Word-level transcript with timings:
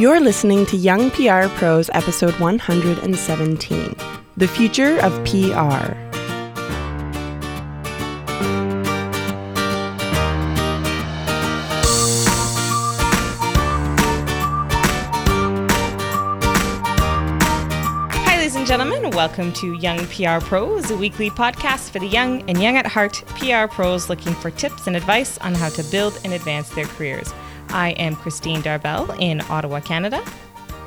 You're 0.00 0.18
listening 0.18 0.64
to 0.64 0.78
Young 0.78 1.10
PR 1.10 1.46
Pros 1.58 1.90
episode 1.92 2.32
117 2.40 3.94
The 4.38 4.48
Future 4.48 4.98
of 5.00 5.12
PR. 5.26 5.92
Hi, 18.14 18.36
ladies 18.38 18.56
and 18.56 18.66
gentlemen. 18.66 19.10
Welcome 19.10 19.52
to 19.52 19.74
Young 19.74 19.98
PR 20.06 20.42
Pros, 20.42 20.90
a 20.90 20.96
weekly 20.96 21.28
podcast 21.28 21.90
for 21.90 21.98
the 21.98 22.06
young 22.06 22.40
and 22.48 22.62
young 22.62 22.78
at 22.78 22.86
heart 22.86 23.22
PR 23.36 23.66
pros 23.66 24.08
looking 24.08 24.32
for 24.32 24.50
tips 24.50 24.86
and 24.86 24.96
advice 24.96 25.36
on 25.40 25.54
how 25.54 25.68
to 25.68 25.82
build 25.90 26.18
and 26.24 26.32
advance 26.32 26.70
their 26.70 26.86
careers. 26.86 27.34
I 27.72 27.90
am 27.90 28.16
Kristine 28.16 28.62
D'Arbelles 28.62 29.10
in 29.20 29.40
Ottawa, 29.42 29.78
Canada. 29.78 30.24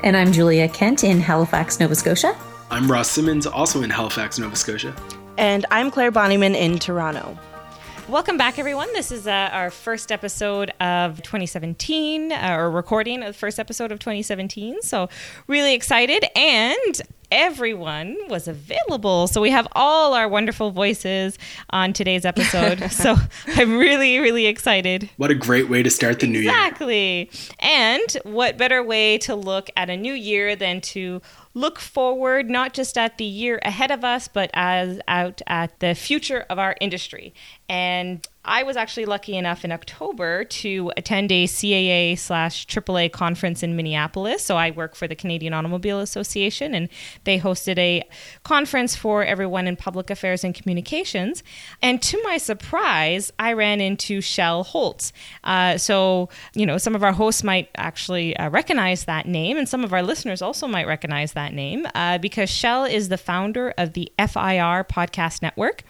And 0.02 0.14
I'm 0.14 0.32
Julia 0.32 0.68
Kent 0.68 1.02
in 1.02 1.18
Halifax, 1.18 1.80
Nova 1.80 1.94
Scotia. 1.94 2.36
I'm 2.70 2.92
Ross 2.92 3.10
Simmons, 3.10 3.46
also 3.46 3.82
in 3.82 3.88
Halifax, 3.88 4.38
Nova 4.38 4.54
Scotia. 4.54 4.94
And 5.38 5.64
I'm 5.70 5.90
Claire 5.90 6.12
Bonnyman 6.12 6.54
in 6.54 6.78
Toronto. 6.78 7.38
Welcome 8.06 8.36
back, 8.36 8.58
everyone. 8.58 8.92
This 8.92 9.10
is 9.10 9.26
uh, 9.26 9.48
our 9.50 9.70
first 9.70 10.12
episode 10.12 10.74
of 10.78 11.22
2017, 11.22 12.32
uh, 12.32 12.56
or 12.58 12.70
recording 12.70 13.22
of 13.22 13.28
the 13.28 13.32
first 13.32 13.58
episode 13.58 13.90
of 13.90 13.98
2017. 13.98 14.82
So, 14.82 15.08
really 15.46 15.72
excited. 15.72 16.26
And 16.36 17.00
everyone 17.30 18.16
was 18.28 18.48
available. 18.48 19.26
So, 19.26 19.40
we 19.40 19.50
have 19.50 19.68
all 19.72 20.14
our 20.14 20.28
wonderful 20.28 20.70
voices 20.70 21.38
on 21.70 21.92
today's 21.92 22.24
episode. 22.24 22.90
so, 22.90 23.16
I'm 23.48 23.76
really, 23.76 24.18
really 24.18 24.46
excited. 24.46 25.10
What 25.16 25.30
a 25.30 25.34
great 25.34 25.68
way 25.68 25.82
to 25.82 25.90
start 25.90 26.20
the 26.20 26.26
new 26.26 26.40
year. 26.40 26.50
Exactly. 26.50 27.30
And 27.60 28.16
what 28.24 28.58
better 28.58 28.82
way 28.82 29.18
to 29.18 29.34
look 29.34 29.70
at 29.76 29.90
a 29.90 29.96
new 29.96 30.14
year 30.14 30.56
than 30.56 30.80
to 30.80 31.20
look 31.54 31.78
forward 31.78 32.50
not 32.50 32.74
just 32.74 32.98
at 32.98 33.16
the 33.16 33.24
year 33.24 33.60
ahead 33.62 33.92
of 33.92 34.04
us 34.04 34.26
but 34.26 34.50
as 34.54 35.00
out 35.06 35.40
at 35.46 35.78
the 35.78 35.94
future 35.94 36.44
of 36.50 36.58
our 36.58 36.76
industry 36.80 37.32
and 37.68 38.26
I 38.44 38.62
was 38.62 38.76
actually 38.76 39.06
lucky 39.06 39.36
enough 39.36 39.64
in 39.64 39.72
October 39.72 40.44
to 40.44 40.92
attend 40.96 41.32
a 41.32 41.46
CAA 41.46 42.18
slash 42.18 42.66
AAA 42.66 43.10
conference 43.10 43.62
in 43.62 43.74
Minneapolis. 43.74 44.44
So 44.44 44.56
I 44.56 44.70
work 44.70 44.94
for 44.94 45.08
the 45.08 45.14
Canadian 45.14 45.54
Automobile 45.54 46.00
Association, 46.00 46.74
and 46.74 46.90
they 47.24 47.38
hosted 47.38 47.78
a 47.78 48.02
conference 48.42 48.94
for 48.94 49.24
everyone 49.24 49.66
in 49.66 49.76
public 49.76 50.10
affairs 50.10 50.44
and 50.44 50.54
communications. 50.54 51.42
And 51.80 52.02
to 52.02 52.22
my 52.22 52.36
surprise, 52.36 53.32
I 53.38 53.54
ran 53.54 53.80
into 53.80 54.20
Shel 54.20 54.62
Holtz. 54.64 55.12
Uh, 55.42 55.78
so, 55.78 56.28
you 56.54 56.66
know, 56.66 56.76
some 56.76 56.94
of 56.94 57.02
our 57.02 57.12
hosts 57.12 57.42
might 57.42 57.70
actually 57.76 58.36
uh, 58.36 58.50
recognize 58.50 59.04
that 59.04 59.26
name, 59.26 59.56
and 59.56 59.68
some 59.68 59.84
of 59.84 59.94
our 59.94 60.02
listeners 60.02 60.42
also 60.42 60.68
might 60.68 60.86
recognize 60.86 61.32
that 61.32 61.54
name 61.54 61.86
uh, 61.94 62.18
because 62.18 62.50
Shel 62.50 62.84
is 62.84 63.08
the 63.08 63.18
founder 63.18 63.72
of 63.78 63.94
the 63.94 64.12
FIR 64.18 64.84
Podcast 64.84 65.40
Network 65.40 65.82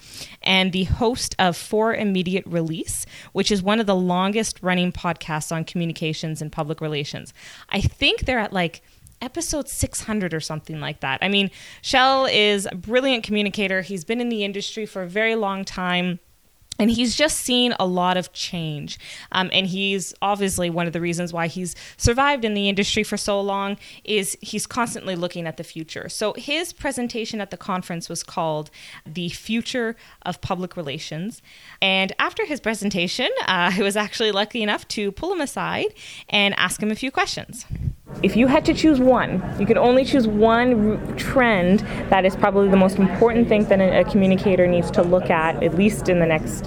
and 0.42 0.72
the 0.72 0.84
host 0.84 1.34
of 1.38 1.56
For 1.56 1.94
Immediate 1.94 2.43
Release, 2.46 3.06
which 3.32 3.50
is 3.50 3.62
one 3.62 3.80
of 3.80 3.86
the 3.86 3.94
longest 3.94 4.62
running 4.62 4.92
podcasts 4.92 5.50
on 5.50 5.64
communications 5.64 6.40
and 6.42 6.50
public 6.50 6.80
relations. 6.80 7.32
I 7.70 7.80
think 7.80 8.24
they're 8.26 8.38
at 8.38 8.52
like 8.52 8.82
episode 9.20 9.68
600 9.68 10.34
or 10.34 10.40
something 10.40 10.80
like 10.80 11.00
that. 11.00 11.18
I 11.22 11.28
mean, 11.28 11.50
Shel 11.82 12.26
is 12.26 12.68
a 12.70 12.74
brilliant 12.74 13.24
communicator. 13.24 13.82
He's 13.82 14.04
been 14.04 14.20
in 14.20 14.28
the 14.28 14.44
industry 14.44 14.86
for 14.86 15.02
a 15.02 15.08
very 15.08 15.34
long 15.34 15.64
time 15.64 16.20
and 16.78 16.90
he's 16.90 17.14
just 17.14 17.38
seen 17.38 17.74
a 17.78 17.86
lot 17.86 18.16
of 18.16 18.32
change. 18.32 18.98
Um, 19.32 19.50
and 19.52 19.66
he's 19.66 20.14
obviously 20.22 20.70
one 20.70 20.86
of 20.86 20.92
the 20.92 21.00
reasons 21.00 21.32
why 21.32 21.46
he's 21.46 21.74
survived 21.96 22.44
in 22.44 22.54
the 22.54 22.68
industry 22.68 23.02
for 23.02 23.16
so 23.16 23.40
long 23.40 23.76
is 24.04 24.36
he's 24.40 24.66
constantly 24.66 25.16
looking 25.16 25.46
at 25.46 25.56
the 25.56 25.64
future. 25.64 26.08
So 26.08 26.34
his 26.34 26.72
presentation 26.72 27.40
at 27.40 27.50
the 27.50 27.56
conference 27.56 28.08
was 28.08 28.22
called 28.22 28.70
the 29.06 29.28
future 29.28 29.96
of 30.22 30.40
public 30.40 30.76
relations. 30.76 31.42
And 31.80 32.12
after 32.18 32.44
his 32.44 32.60
presentation 32.60 33.28
uh, 33.42 33.72
i 33.74 33.82
was 33.82 33.96
actually 33.96 34.32
lucky 34.32 34.62
enough 34.62 34.86
to 34.88 35.12
pull 35.12 35.32
him 35.32 35.40
aside 35.40 35.94
and 36.28 36.54
ask 36.58 36.82
him 36.82 36.90
a 36.90 36.94
few 36.94 37.10
questions. 37.10 37.66
If 38.22 38.36
you 38.36 38.46
had 38.46 38.64
to 38.66 38.74
choose 38.74 39.00
one, 39.00 39.42
you 39.58 39.66
could 39.66 39.76
only 39.76 40.04
choose 40.04 40.26
one 40.28 41.16
trend 41.16 41.80
that 42.10 42.24
is 42.24 42.36
probably 42.36 42.68
the 42.68 42.76
most 42.76 42.98
important 42.98 43.48
thing 43.48 43.64
that 43.64 43.80
a 43.80 44.08
communicator 44.10 44.66
needs 44.66 44.90
to 44.92 45.02
look 45.02 45.30
at, 45.30 45.62
at 45.62 45.74
least 45.74 46.08
in 46.08 46.20
the 46.20 46.26
next 46.26 46.63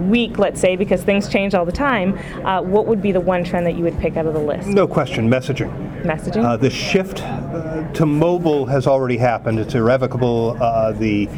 week, 0.00 0.38
let's 0.38 0.60
say, 0.60 0.76
because 0.76 1.02
things 1.02 1.28
change 1.28 1.54
all 1.54 1.64
the 1.64 1.72
time, 1.72 2.18
uh, 2.46 2.62
what 2.62 2.86
would 2.86 3.02
be 3.02 3.12
the 3.12 3.20
one 3.20 3.44
trend 3.44 3.66
that 3.66 3.76
you 3.76 3.84
would 3.84 3.98
pick 3.98 4.16
out 4.16 4.26
of 4.26 4.34
the 4.34 4.40
list? 4.40 4.68
No 4.68 4.86
question, 4.86 5.28
messaging. 5.28 5.70
Messaging? 6.02 6.42
Uh, 6.42 6.56
the 6.56 6.70
shift 6.70 7.22
uh, 7.22 7.86
to 7.92 8.06
mobile 8.06 8.66
has 8.66 8.86
already 8.86 9.16
happened. 9.16 9.58
It's 9.58 9.74
irrevocable. 9.74 10.56
Uh, 10.60 10.92
the 10.92 11.28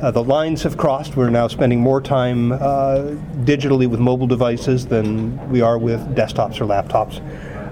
uh, 0.00 0.10
the 0.10 0.22
lines 0.22 0.64
have 0.64 0.76
crossed. 0.76 1.16
We're 1.16 1.30
now 1.30 1.46
spending 1.46 1.80
more 1.80 2.00
time 2.00 2.50
uh, 2.50 3.14
digitally 3.44 3.88
with 3.88 4.00
mobile 4.00 4.26
devices 4.26 4.84
than 4.84 5.48
we 5.48 5.60
are 5.60 5.78
with 5.78 6.00
desktops 6.16 6.60
or 6.60 6.64
laptops. 6.64 7.20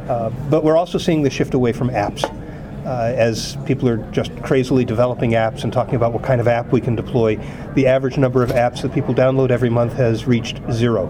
Uh, 0.09 0.31
but 0.48 0.62
we're 0.62 0.77
also 0.77 0.97
seeing 0.97 1.25
the 1.25 1.31
shift 1.31 1.54
away 1.54 1.72
from 1.72 1.91
apps. 1.91 2.22
Uh, 2.84 3.12
as 3.14 3.58
people 3.66 3.88
are 3.88 3.98
just 4.10 4.34
crazily 4.42 4.84
developing 4.84 5.32
apps 5.32 5.64
and 5.64 5.72
talking 5.72 5.96
about 5.96 6.12
what 6.12 6.22
kind 6.22 6.41
of 6.41 6.48
app 6.48 6.72
we 6.72 6.80
can 6.80 6.96
deploy, 6.96 7.36
the 7.74 7.86
average 7.86 8.16
number 8.16 8.42
of 8.42 8.50
apps 8.50 8.80
that 8.82 8.92
people 8.92 9.14
download 9.14 9.50
every 9.50 9.68
month 9.68 9.92
has 9.92 10.26
reached 10.26 10.60
zero. 10.72 11.08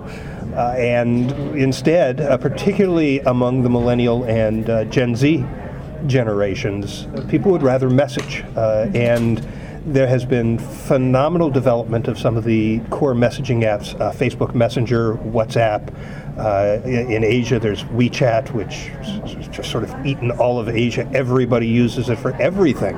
Uh, 0.55 0.75
and 0.77 1.31
instead, 1.57 2.21
uh, 2.21 2.37
particularly 2.37 3.21
among 3.21 3.63
the 3.63 3.71
millennial 3.71 4.25
and 4.25 4.69
uh, 4.69 4.85
Gen 4.87 5.15
Z 5.15 5.45
generations, 6.07 7.07
people 7.29 7.53
would 7.53 7.63
rather 7.63 7.89
message. 7.89 8.45
Uh, 8.57 8.91
and 8.95 9.47
there 9.87 10.07
has 10.07 10.25
been 10.25 10.59
phenomenal 10.59 11.51
development 11.51 12.09
of 12.09 12.19
some 12.19 12.37
of 12.37 12.45
the 12.45 12.81
core 12.91 13.15
messaging 13.15 13.63
apps 13.63 13.99
uh, 14.01 14.13
Facebook 14.13 14.55
Messenger, 14.55 15.15
WhatsApp. 15.15 15.95
Uh, 16.41 16.81
in, 16.87 17.23
Asia, 17.23 17.59
there's 17.59 17.85
WeChat, 17.85 18.53
which 18.53 18.89
has 19.05 19.49
just 19.49 19.71
sort 19.71 19.85
of 19.85 20.07
eaten 20.07 20.31
all 20.31 20.59
of 20.59 20.71
Asia. 20.71 21.07
Everybody 21.13 21.67
uses 21.67 22.09
it 22.09 22.19
for 22.19 22.35
everything 22.41 22.97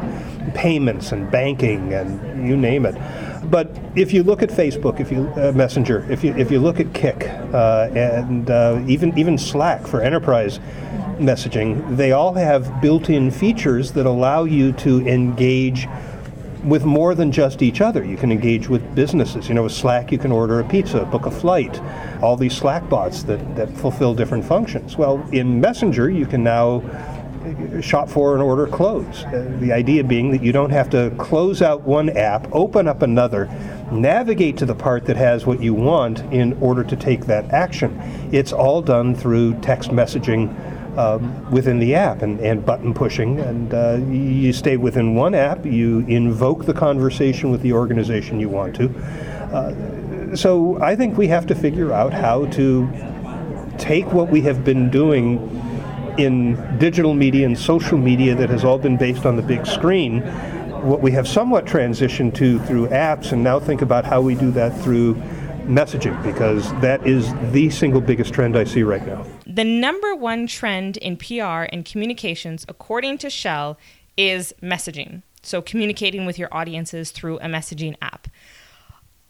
payments 0.54 1.12
and 1.12 1.30
banking 1.30 1.92
and 1.92 2.48
you 2.48 2.56
name 2.56 2.86
it. 2.86 2.94
But 3.50 3.76
if 3.96 4.12
you 4.12 4.22
look 4.22 4.42
at 4.42 4.50
Facebook, 4.50 5.00
if 5.00 5.10
you 5.10 5.26
uh, 5.36 5.52
Messenger, 5.52 6.06
if 6.10 6.22
you 6.22 6.34
if 6.36 6.50
you 6.50 6.60
look 6.60 6.78
at 6.78 6.94
Kik 6.94 7.28
uh, 7.52 7.90
and 7.94 8.48
uh, 8.48 8.82
even 8.86 9.16
even 9.18 9.36
Slack 9.36 9.86
for 9.86 10.00
enterprise 10.00 10.60
messaging, 11.18 11.96
they 11.96 12.12
all 12.12 12.34
have 12.34 12.80
built-in 12.80 13.30
features 13.30 13.92
that 13.92 14.06
allow 14.06 14.44
you 14.44 14.72
to 14.72 15.06
engage 15.06 15.88
with 16.64 16.84
more 16.84 17.14
than 17.14 17.32
just 17.32 17.62
each 17.62 17.80
other. 17.80 18.04
You 18.04 18.16
can 18.16 18.30
engage 18.30 18.68
with 18.68 18.94
businesses. 18.94 19.48
You 19.48 19.54
know, 19.54 19.64
with 19.64 19.72
Slack, 19.72 20.12
you 20.12 20.18
can 20.18 20.32
order 20.32 20.60
a 20.60 20.64
pizza, 20.64 21.04
book 21.04 21.26
a 21.26 21.30
flight, 21.30 21.80
all 22.22 22.36
these 22.36 22.56
Slack 22.56 22.88
bots 22.88 23.22
that, 23.24 23.56
that 23.56 23.68
fulfill 23.76 24.14
different 24.14 24.44
functions. 24.44 24.96
Well, 24.96 25.26
in 25.32 25.60
Messenger, 25.60 26.10
you 26.10 26.26
can 26.26 26.44
now 26.44 26.82
shop 27.80 28.08
for 28.08 28.34
and 28.34 28.42
order 28.42 28.66
clothes. 28.66 29.24
Uh, 29.24 29.56
the 29.58 29.72
idea 29.72 30.04
being 30.04 30.30
that 30.30 30.42
you 30.42 30.52
don't 30.52 30.70
have 30.70 30.88
to 30.90 31.12
close 31.18 31.60
out 31.60 31.82
one 31.82 32.08
app, 32.10 32.46
open 32.52 32.86
up 32.86 33.02
another, 33.02 33.46
navigate 33.90 34.56
to 34.58 34.66
the 34.66 34.74
part 34.74 35.04
that 35.06 35.16
has 35.16 35.44
what 35.44 35.60
you 35.60 35.74
want 35.74 36.20
in 36.32 36.52
order 36.60 36.84
to 36.84 36.96
take 36.96 37.26
that 37.26 37.50
action. 37.50 37.98
It's 38.32 38.52
all 38.52 38.80
done 38.80 39.14
through 39.14 39.60
text 39.60 39.90
messaging 39.90 40.54
um, 40.96 41.50
within 41.50 41.78
the 41.78 41.94
app 41.94 42.22
and, 42.22 42.40
and 42.40 42.64
button 42.64 42.92
pushing. 42.94 43.40
And 43.40 43.72
uh, 43.72 43.98
you 44.10 44.52
stay 44.52 44.76
within 44.76 45.14
one 45.14 45.34
app, 45.34 45.64
you 45.64 46.00
invoke 46.00 46.66
the 46.66 46.74
conversation 46.74 47.50
with 47.50 47.62
the 47.62 47.72
organization 47.72 48.40
you 48.40 48.48
want 48.48 48.76
to. 48.76 48.88
Uh, 49.52 50.36
so 50.36 50.80
I 50.80 50.96
think 50.96 51.18
we 51.18 51.28
have 51.28 51.46
to 51.46 51.54
figure 51.54 51.92
out 51.92 52.12
how 52.12 52.46
to 52.46 52.88
take 53.78 54.12
what 54.12 54.28
we 54.28 54.40
have 54.42 54.64
been 54.64 54.90
doing 54.90 55.38
in 56.18 56.78
digital 56.78 57.14
media 57.14 57.46
and 57.46 57.58
social 57.58 57.98
media 57.98 58.34
that 58.34 58.50
has 58.50 58.64
all 58.64 58.78
been 58.78 58.96
based 58.96 59.24
on 59.24 59.36
the 59.36 59.42
big 59.42 59.66
screen, 59.66 60.20
what 60.82 61.00
we 61.00 61.10
have 61.12 61.26
somewhat 61.26 61.64
transitioned 61.64 62.34
to 62.34 62.58
through 62.60 62.86
apps, 62.88 63.32
and 63.32 63.42
now 63.42 63.58
think 63.58 63.82
about 63.82 64.04
how 64.04 64.20
we 64.20 64.34
do 64.34 64.50
that 64.50 64.78
through 64.82 65.14
messaging, 65.64 66.20
because 66.22 66.70
that 66.80 67.06
is 67.06 67.32
the 67.52 67.70
single 67.70 68.00
biggest 68.00 68.34
trend 68.34 68.56
I 68.56 68.64
see 68.64 68.82
right 68.82 69.06
now. 69.06 69.24
The 69.54 69.64
number 69.64 70.14
one 70.14 70.46
trend 70.46 70.96
in 70.96 71.18
PR 71.18 71.68
and 71.70 71.84
communications, 71.84 72.64
according 72.70 73.18
to 73.18 73.28
Shel, 73.28 73.78
is 74.16 74.54
messaging. 74.62 75.20
So, 75.42 75.60
communicating 75.60 76.24
with 76.24 76.38
your 76.38 76.48
audiences 76.52 77.10
through 77.10 77.36
a 77.40 77.46
messaging 77.48 77.94
app. 78.00 78.28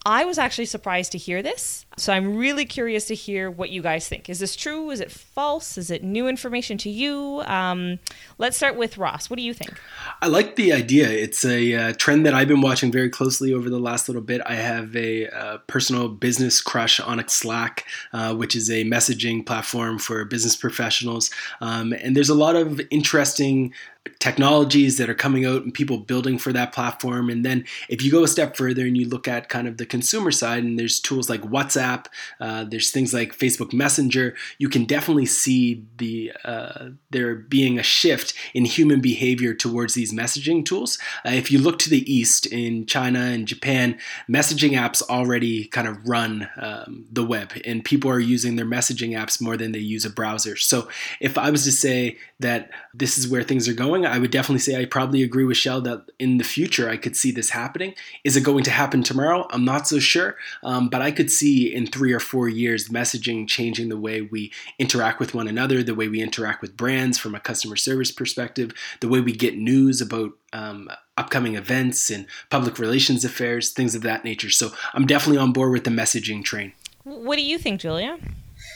I 0.05 0.25
was 0.25 0.37
actually 0.37 0.65
surprised 0.67 1.13
to 1.13 1.19
hear 1.19 1.43
this. 1.43 1.87
So 1.97 2.13
I'm 2.13 2.37
really 2.37 2.65
curious 2.65 3.05
to 3.07 3.15
hear 3.15 3.51
what 3.51 3.71
you 3.71 3.83
guys 3.83 4.09
think. 4.09 4.29
Is 4.29 4.41
this 4.41 4.57
true? 4.57 4.91
Is 4.91 5.01
it 5.01 5.13
false? 5.13 5.79
Is 5.79 5.91
it 5.91 6.03
new 6.03 6.27
information 6.27 6.77
to 6.79 6.91
you? 6.91 7.43
Um, 7.47 8.01
let's 8.39 8.57
start 8.57 8.77
with 8.77 8.99
Ross. 8.99 9.31
What 9.31 9.37
do 9.37 9.43
you 9.43 9.55
think? 9.55 9.81
I 10.21 10.27
like 10.27 10.57
the 10.57 10.73
idea. 10.73 11.09
It's 11.09 11.45
a 11.45 11.75
uh, 11.75 11.93
trend 11.99 12.27
that 12.27 12.35
I've 12.35 12.49
been 12.49 12.63
watching 12.63 12.91
very 12.91 13.11
closely 13.11 13.53
over 13.53 13.71
the 13.71 13.79
last 13.79 14.09
little 14.09 14.23
bit. 14.23 14.41
I 14.45 14.55
have 14.55 14.97
a 14.97 15.29
uh, 15.29 15.59
personal 15.69 16.09
business 16.09 16.61
crush 16.61 16.99
on 16.99 17.23
Slack, 17.29 17.85
uh, 18.13 18.35
which 18.35 18.57
is 18.57 18.71
a 18.71 18.85
messaging 18.85 19.47
platform 19.47 19.99
for 19.99 20.25
business 20.25 20.57
professionals. 20.57 21.31
Um, 21.61 21.93
and 21.93 22.17
there's 22.17 22.31
a 22.31 22.35
lot 22.35 22.57
of 22.57 22.81
interesting 22.91 23.73
technologies 24.19 24.99
that 24.99 25.11
are 25.11 25.15
coming 25.15 25.45
out 25.45 25.63
and 25.63 25.75
people 25.75 25.99
building 25.99 26.39
for 26.39 26.53
that 26.53 26.73
platform. 26.73 27.29
And 27.29 27.45
then 27.45 27.65
if 27.89 28.03
you 28.03 28.11
go 28.11 28.23
a 28.23 28.29
step 28.29 28.57
further 28.57 28.83
and 28.83 28.97
you 28.97 29.09
look 29.09 29.27
at 29.27 29.49
kind 29.49 29.67
of 29.69 29.79
the 29.79 29.87
consumer 29.87 30.31
side, 30.31 30.65
and 30.65 30.79
there's 30.79 31.01
tools 31.01 31.29
like 31.29 31.43
WhatsApp, 31.43 32.07
uh, 32.41 32.65
there's 32.65 32.91
things 32.91 33.13
like 33.13 33.37
Facebook 33.37 33.73
Messenger, 33.73 34.35
you 34.59 34.69
can 34.69 34.85
definitely 34.85 35.27
see 35.27 35.85
the 35.99 36.33
uh, 36.45 36.91
there 37.11 37.35
being 37.35 37.79
a 37.79 37.83
shift 37.83 38.35
in 38.55 38.65
human 38.65 39.01
behavior 39.01 39.55
towards 39.55 39.95
these 39.95 40.13
messaging 40.13 40.65
tools. 40.65 40.99
Uh, 41.27 41.31
if 41.31 41.51
you 41.51 41.59
look 41.59 41.79
to 41.81 41.91
the 41.91 42.13
east 42.13 42.47
in 42.47 42.87
China 42.87 43.21
and 43.21 43.49
Japan, 43.49 43.99
messaging 44.29 44.73
apps 44.73 45.03
already 45.03 45.65
kind 45.67 45.89
of 45.89 46.09
run 46.09 46.49
um, 46.61 47.07
the 47.11 47.25
web, 47.25 47.53
and 47.65 47.85
people 47.85 48.11
are 48.11 48.21
using 48.21 48.57
their 48.57 48.67
messaging 48.67 49.11
apps 49.11 49.41
more 49.41 49.57
than 49.57 49.73
they 49.73 49.79
use 49.79 50.05
a 50.05 50.11
browser. 50.11 50.57
So 50.57 50.89
if 51.21 51.37
I 51.37 51.51
was 51.51 51.65
to 51.65 51.73
say 51.73 52.19
that 52.41 52.71
this 52.95 53.19
is 53.19 53.29
where 53.29 53.43
things 53.43 53.69
are 53.69 53.75
going, 53.75 53.92
I 53.95 54.19
would 54.19 54.31
definitely 54.31 54.61
say 54.61 54.81
I 54.81 54.87
probably 54.87 55.23
agree 55.23 55.45
with 55.45 55.57
Shel 55.57 55.81
that 55.83 56.11
in 56.19 56.39
the 56.39 56.45
future 56.45 56.89
I 56.89 56.97
could 56.97 57.17
see 57.17 57.31
this 57.31 57.51
happening. 57.51 57.95
Is 58.25 58.37
it 58.37 58.43
going 58.43 58.65
to 58.65 58.71
happen 58.71 59.03
tomorrow? 59.03 59.47
I'm 59.51 59.65
not 59.65 59.87
so 59.87 59.99
sure, 59.99 60.37
um, 60.63 60.89
but 60.89 61.03
I 61.03 61.11
could 61.11 61.31
see 61.31 61.73
in 61.73 61.87
three 61.87 62.13
or 62.13 62.21
four 62.21 62.49
years 62.49 62.89
messaging 62.89 63.47
changing 63.47 63.89
the 63.89 63.97
way 63.97 64.23
we 64.23 64.53
interact 64.79 65.21
with 65.21 65.35
one 65.35 65.49
another, 65.49 65.83
the 65.83 65.95
way 65.95 66.09
we 66.09 66.23
interact 66.23 66.63
with 66.63 66.77
brands 66.77 67.19
from 67.19 67.35
a 67.35 67.41
customer 67.41 67.77
service 67.77 68.11
perspective, 68.11 68.73
the 69.01 69.09
way 69.09 69.21
we 69.21 69.33
get 69.33 69.57
news 69.57 70.01
about 70.01 70.33
um, 70.53 70.89
upcoming 71.17 71.55
events 71.55 72.11
and 72.11 72.27
public 72.51 72.79
relations 72.79 73.25
affairs, 73.25 73.71
things 73.71 73.95
of 73.95 74.03
that 74.03 74.25
nature. 74.25 74.51
So 74.51 74.71
I'm 74.95 75.07
definitely 75.07 75.39
on 75.39 75.53
board 75.53 75.73
with 75.73 75.85
the 75.85 75.91
messaging 75.91 76.43
train. 76.45 76.73
What 77.05 77.37
do 77.37 77.43
you 77.43 77.59
think, 77.59 77.81
Julia? 77.81 78.19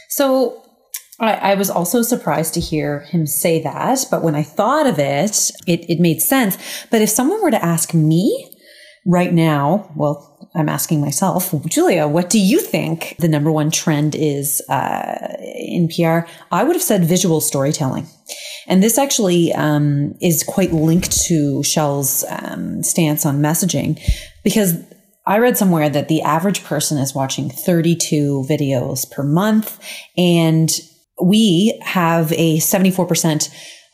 So 0.09 0.66
I, 1.19 1.33
I, 1.33 1.55
was 1.55 1.69
also 1.69 2.03
surprised 2.03 2.53
to 2.53 2.59
hear 2.59 2.99
him 2.99 3.25
say 3.25 3.61
that, 3.63 4.05
but 4.11 4.21
when 4.21 4.35
I 4.35 4.43
thought 4.43 4.85
of 4.85 4.99
it, 4.99 5.51
it, 5.65 5.89
it 5.89 5.99
made 5.99 6.21
sense. 6.21 6.57
But 6.91 7.01
if 7.01 7.09
someone 7.09 7.41
were 7.41 7.51
to 7.51 7.63
ask 7.63 7.93
me 7.93 8.53
right 9.05 9.33
now, 9.33 9.91
well, 9.95 10.51
I'm 10.53 10.69
asking 10.69 11.01
myself, 11.01 11.53
Julia, 11.65 12.07
what 12.07 12.29
do 12.29 12.39
you 12.39 12.59
think 12.59 13.15
the 13.19 13.27
number 13.27 13.51
one 13.51 13.71
trend 13.71 14.15
is 14.15 14.61
uh, 14.69 15.35
in 15.55 15.87
PR? 15.87 16.29
I 16.51 16.63
would 16.63 16.75
have 16.75 16.83
said 16.83 17.05
visual 17.05 17.41
storytelling. 17.41 18.07
And 18.67 18.83
this 18.83 18.97
actually 18.97 19.53
um, 19.53 20.13
is 20.21 20.43
quite 20.43 20.73
linked 20.73 21.11
to 21.27 21.63
Shel's 21.63 22.25
um, 22.29 22.83
stance 22.83 23.25
on 23.25 23.41
messaging 23.41 23.99
because 24.43 24.75
I 25.25 25.39
read 25.39 25.57
somewhere 25.57 25.89
that 25.89 26.09
the 26.09 26.21
average 26.21 26.63
person 26.63 26.97
is 26.97 27.15
watching 27.15 27.49
32 27.49 28.45
videos 28.49 29.09
per 29.09 29.23
month 29.23 29.79
and 30.17 30.69
we 31.21 31.79
have 31.83 32.31
a 32.33 32.57
74% 32.57 33.49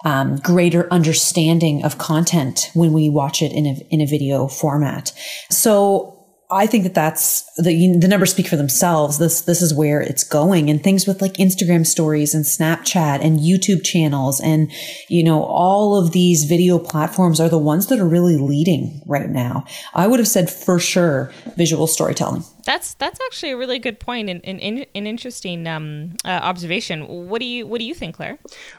um, 0.06 0.36
greater 0.38 0.92
understanding 0.92 1.84
of 1.84 1.98
content 1.98 2.70
when 2.74 2.92
we 2.92 3.10
watch 3.10 3.42
it 3.42 3.52
in 3.54 3.66
a, 3.66 3.75
in 3.90 4.02
a 4.02 4.06
video 4.06 4.48
format. 4.48 5.14
So 5.50 6.24
I 6.54 6.68
think 6.68 6.84
that 6.84 6.94
that's 6.94 7.44
the 7.58 7.98
the 7.98 8.08
numbers 8.08 8.31
speak 8.31 8.48
for 8.48 8.58
themselves. 8.58 9.18
This 9.18 9.42
this 9.42 9.62
is 9.62 9.74
where 9.74 10.02
it's 10.02 10.24
going, 10.24 10.70
and 10.70 10.84
things 10.84 11.08
with 11.08 11.22
like 11.22 11.34
Instagram 11.34 11.86
stories 11.86 12.36
and 12.36 12.46
Snapchat 12.46 13.24
and 13.24 13.40
YouTube 13.40 13.84
channels, 13.84 14.40
and 14.40 14.72
you 15.10 15.24
know 15.24 15.44
all 15.44 15.98
of 15.98 16.12
these 16.12 16.44
video 16.44 16.78
platforms 16.78 17.40
are 17.40 17.50
the 17.50 17.58
ones 17.58 17.88
that 17.88 18.00
are 18.00 18.08
really 18.08 18.38
leading 18.38 19.02
right 19.08 19.30
now. 19.30 19.66
I 19.96 20.06
would 20.06 20.20
have 20.20 20.28
said 20.28 20.50
for 20.50 20.80
sure 20.80 21.34
visual 21.58 21.88
storytelling. 21.88 22.44
That's 22.65 22.94
that's 22.95 23.19
actually 23.25 23.51
a 23.51 23.57
really 23.57 23.80
good 23.80 24.00
point 24.00 24.30
and 24.30 24.44
an 24.45 24.60
interesting 24.60 25.68
um, 25.68 26.15
uh, 26.24 26.30
observation. 26.30 27.07
What 27.30 27.39
do 27.39 27.45
you 27.45 27.68
what 27.68 27.80
do 27.80 27.86
you 27.86 27.94
think, 27.94 28.15
Claire? 28.15 28.38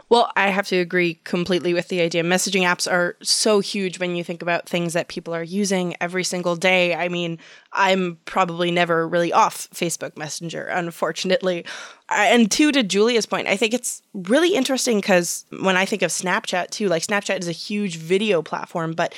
Well, 0.09 0.31
I 0.37 0.49
have 0.49 0.67
to 0.69 0.77
agree 0.77 1.21
completely 1.25 1.75
with 1.75 1.89
the 1.89 2.01
idea. 2.01 2.23
Messaging 2.23 2.63
apps 2.63 2.91
are 2.91 3.17
so 3.23 3.61
huge 3.61 3.99
when 3.99 4.17
you 4.17 4.25
think 4.25 4.43
about 4.43 4.69
things 4.69 4.93
that 4.93 5.09
people 5.09 5.35
are 5.35 5.43
using 5.43 5.95
every 6.01 6.25
single 6.25 6.57
day. 6.57 6.95
I 6.95 7.09
mean, 7.09 7.39
I'm 7.73 8.19
probably 8.25 8.71
never 8.71 9.07
really 9.09 9.33
off 9.33 9.69
Facebook 9.71 10.17
Messenger, 10.17 10.67
unfortunately. 10.67 11.65
And 12.09 12.51
two, 12.51 12.71
to 12.73 12.83
Julia's 12.83 13.27
point, 13.27 13.49
I 13.49 13.57
think 13.57 13.73
it's 13.73 14.03
really 14.13 14.55
interesting 14.55 14.99
because 14.99 15.47
when 15.61 15.77
I 15.77 15.87
think 15.87 16.03
of 16.03 16.11
Snapchat 16.11 16.71
too, 16.71 16.89
like 16.89 17.03
Snapchat 17.03 17.41
is 17.41 17.49
a 17.49 17.53
huge 17.53 17.97
video 17.97 18.43
platform, 18.43 18.93
but 18.93 19.15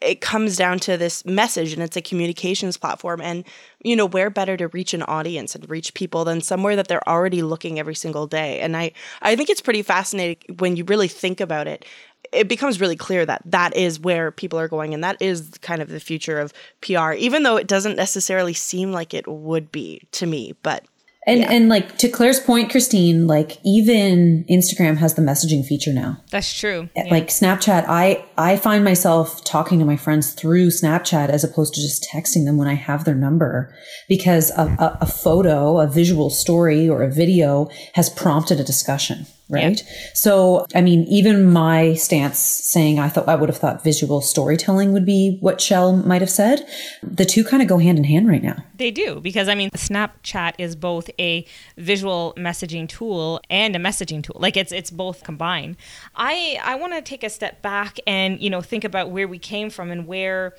it 0.00 0.20
comes 0.20 0.56
down 0.56 0.78
to 0.80 0.96
this 0.96 1.24
message 1.24 1.72
and 1.72 1.82
it's 1.82 1.96
a 1.96 2.02
communications 2.02 2.76
platform 2.76 3.20
and 3.20 3.44
you 3.82 3.94
know 3.94 4.06
where 4.06 4.30
better 4.30 4.56
to 4.56 4.68
reach 4.68 4.94
an 4.94 5.02
audience 5.02 5.54
and 5.54 5.68
reach 5.68 5.94
people 5.94 6.24
than 6.24 6.40
somewhere 6.40 6.76
that 6.76 6.88
they're 6.88 7.06
already 7.08 7.42
looking 7.42 7.78
every 7.78 7.94
single 7.94 8.26
day. 8.26 8.60
And 8.60 8.76
i 8.76 8.92
i 9.22 9.36
think 9.36 9.50
it's 9.50 9.60
pretty 9.60 9.82
fascinating 9.82 10.56
when 10.58 10.76
you 10.76 10.84
really 10.84 11.08
think 11.08 11.40
about 11.40 11.66
it 11.66 11.84
it 12.32 12.48
becomes 12.48 12.80
really 12.80 12.96
clear 12.96 13.26
that 13.26 13.42
that 13.44 13.74
is 13.76 13.98
where 13.98 14.30
people 14.30 14.58
are 14.58 14.68
going 14.68 14.94
and 14.94 15.02
that 15.02 15.20
is 15.20 15.50
kind 15.62 15.82
of 15.82 15.88
the 15.88 16.00
future 16.00 16.38
of 16.38 16.52
PR 16.80 17.12
even 17.12 17.42
though 17.42 17.56
it 17.56 17.66
doesn't 17.66 17.96
necessarily 17.96 18.54
seem 18.54 18.92
like 18.92 19.14
it 19.14 19.26
would 19.26 19.72
be 19.72 20.02
to 20.12 20.26
me. 20.26 20.54
But 20.62 20.84
and 21.26 21.40
yeah. 21.40 21.52
and 21.52 21.68
like 21.68 21.98
to 21.98 22.08
Claire's 22.08 22.40
point, 22.40 22.70
Kristine, 22.70 23.26
like 23.26 23.58
even 23.64 24.44
Instagram 24.48 24.96
has 24.96 25.14
the 25.14 25.22
messaging 25.22 25.64
feature 25.64 25.92
now. 25.92 26.22
That's 26.30 26.58
true. 26.58 26.88
Yeah. 26.96 27.08
Like 27.10 27.28
Snapchat, 27.28 27.84
I 27.88 28.24
I 28.38 28.56
find 28.56 28.84
myself 28.84 29.44
talking 29.44 29.78
to 29.80 29.84
my 29.84 29.96
friends 29.96 30.32
through 30.32 30.68
Snapchat 30.68 31.28
as 31.28 31.44
opposed 31.44 31.74
to 31.74 31.80
just 31.80 32.08
texting 32.10 32.46
them 32.46 32.56
when 32.56 32.68
I 32.68 32.74
have 32.74 33.04
their 33.04 33.14
number 33.14 33.74
because 34.08 34.50
a, 34.52 34.62
a, 34.78 34.98
a 35.02 35.06
photo, 35.06 35.78
a 35.78 35.86
visual 35.86 36.30
story, 36.30 36.88
or 36.88 37.02
a 37.02 37.10
video 37.10 37.68
has 37.94 38.08
prompted 38.08 38.58
a 38.58 38.64
discussion 38.64 39.26
right? 39.50 39.82
Yeah. 39.82 39.92
So, 40.14 40.66
I 40.74 40.80
mean, 40.80 41.04
even 41.04 41.50
my 41.50 41.94
stance 41.94 42.38
saying 42.38 42.98
I 42.98 43.08
thought 43.08 43.28
I 43.28 43.34
would 43.34 43.48
have 43.48 43.58
thought 43.58 43.82
visual 43.84 44.20
storytelling 44.20 44.92
would 44.92 45.06
be 45.06 45.38
what 45.40 45.60
Shel 45.60 45.96
might 45.96 46.20
have 46.20 46.30
said, 46.30 46.66
the 47.02 47.24
two 47.24 47.44
kind 47.44 47.62
of 47.62 47.68
go 47.68 47.78
hand 47.78 47.98
in 47.98 48.04
hand 48.04 48.28
right 48.28 48.42
now. 48.42 48.56
They 48.76 48.90
do 48.90 49.20
because 49.20 49.48
I 49.48 49.54
mean, 49.54 49.70
Snapchat 49.70 50.54
is 50.58 50.76
both 50.76 51.10
a 51.18 51.44
visual 51.76 52.34
messaging 52.36 52.88
tool 52.88 53.40
and 53.50 53.76
a 53.76 53.78
messaging 53.78 54.22
tool. 54.22 54.36
Like 54.38 54.56
it's 54.56 54.72
it's 54.72 54.90
both 54.90 55.24
combined. 55.24 55.76
I 56.14 56.58
I 56.62 56.76
want 56.76 56.94
to 56.94 57.02
take 57.02 57.24
a 57.24 57.30
step 57.30 57.62
back 57.62 57.98
and, 58.06 58.40
you 58.40 58.50
know, 58.50 58.60
think 58.60 58.84
about 58.84 59.10
where 59.10 59.28
we 59.28 59.38
came 59.38 59.70
from 59.70 59.90
and 59.90 60.06
where 60.06 60.54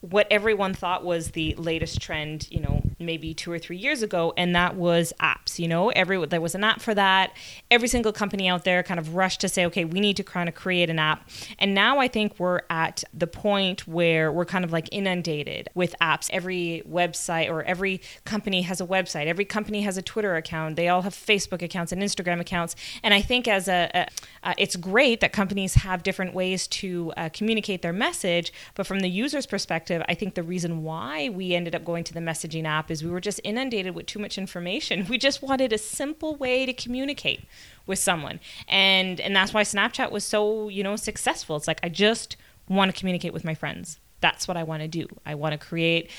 what 0.00 0.28
everyone 0.30 0.74
thought 0.74 1.04
was 1.04 1.32
the 1.32 1.54
latest 1.56 2.00
trend, 2.00 2.46
you 2.52 2.60
know, 2.60 2.82
maybe 3.00 3.34
two 3.34 3.50
or 3.50 3.58
three 3.58 3.76
years 3.76 4.00
ago, 4.00 4.32
and 4.36 4.54
that 4.54 4.76
was 4.76 5.12
apps. 5.20 5.58
You 5.58 5.66
know, 5.66 5.88
every 5.90 6.24
there 6.26 6.40
was 6.40 6.54
an 6.54 6.62
app 6.62 6.80
for 6.80 6.94
that. 6.94 7.32
Every 7.68 7.88
single 7.88 8.12
company 8.12 8.48
out 8.48 8.64
there 8.64 8.84
kind 8.84 9.00
of 9.00 9.16
rushed 9.16 9.40
to 9.40 9.48
say, 9.48 9.66
okay, 9.66 9.84
we 9.84 9.98
need 9.98 10.16
to 10.16 10.22
kind 10.22 10.48
of 10.48 10.54
create 10.54 10.88
an 10.88 11.00
app. 11.00 11.28
And 11.58 11.74
now 11.74 11.98
I 11.98 12.06
think 12.06 12.38
we're 12.38 12.60
at 12.70 13.02
the 13.12 13.26
point 13.26 13.88
where 13.88 14.30
we're 14.30 14.44
kind 14.44 14.64
of 14.64 14.72
like 14.72 14.88
inundated 14.92 15.68
with 15.74 15.96
apps. 16.00 16.30
Every 16.32 16.84
website 16.88 17.50
or 17.50 17.64
every 17.64 18.00
company 18.24 18.62
has 18.62 18.80
a 18.80 18.86
website. 18.86 19.26
Every 19.26 19.44
company 19.44 19.82
has 19.82 19.96
a 19.96 20.02
Twitter 20.02 20.36
account. 20.36 20.76
They 20.76 20.88
all 20.88 21.02
have 21.02 21.14
Facebook 21.14 21.60
accounts 21.60 21.90
and 21.90 22.00
Instagram 22.00 22.38
accounts. 22.38 22.76
And 23.02 23.12
I 23.12 23.20
think 23.20 23.48
as 23.48 23.66
a, 23.66 23.90
a 23.94 24.06
uh, 24.44 24.54
it's 24.58 24.76
great 24.76 25.20
that 25.20 25.32
companies 25.32 25.74
have 25.74 26.04
different 26.04 26.34
ways 26.34 26.68
to 26.68 27.12
uh, 27.16 27.28
communicate 27.32 27.82
their 27.82 27.92
message, 27.92 28.52
but 28.76 28.86
from 28.86 29.00
the 29.00 29.10
user's 29.10 29.46
perspective 29.46 29.87
perspective, 29.88 30.06
I 30.08 30.14
think 30.14 30.34
the 30.34 30.42
reason 30.42 30.82
why 30.82 31.28
we 31.30 31.54
ended 31.54 31.74
up 31.74 31.84
going 31.84 32.04
to 32.04 32.14
the 32.14 32.20
messaging 32.20 32.64
app 32.64 32.90
is 32.90 33.02
we 33.02 33.10
were 33.10 33.20
just 33.20 33.40
inundated 33.44 33.94
with 33.94 34.06
too 34.06 34.18
much 34.18 34.38
information. 34.38 35.06
We 35.08 35.18
just 35.18 35.42
wanted 35.42 35.72
a 35.72 35.78
simple 35.78 36.36
way 36.36 36.66
to 36.66 36.72
communicate 36.72 37.44
with 37.86 37.98
someone. 37.98 38.40
And 38.68 39.20
and 39.20 39.34
that's 39.34 39.54
why 39.54 39.62
Snapchat 39.62 40.10
was 40.10 40.24
so, 40.24 40.68
you 40.68 40.82
know, 40.82 40.96
successful. 40.96 41.56
It's 41.56 41.66
like 41.66 41.80
I 41.82 41.88
just 41.88 42.36
want 42.68 42.92
to 42.92 42.98
communicate 42.98 43.32
with 43.32 43.44
my 43.44 43.54
friends. 43.54 43.98
That's 44.20 44.46
what 44.46 44.56
I 44.56 44.64
want 44.64 44.82
to 44.82 44.88
do. 44.88 45.06
I 45.24 45.34
want 45.34 45.52
to 45.52 45.58
create 45.58 46.10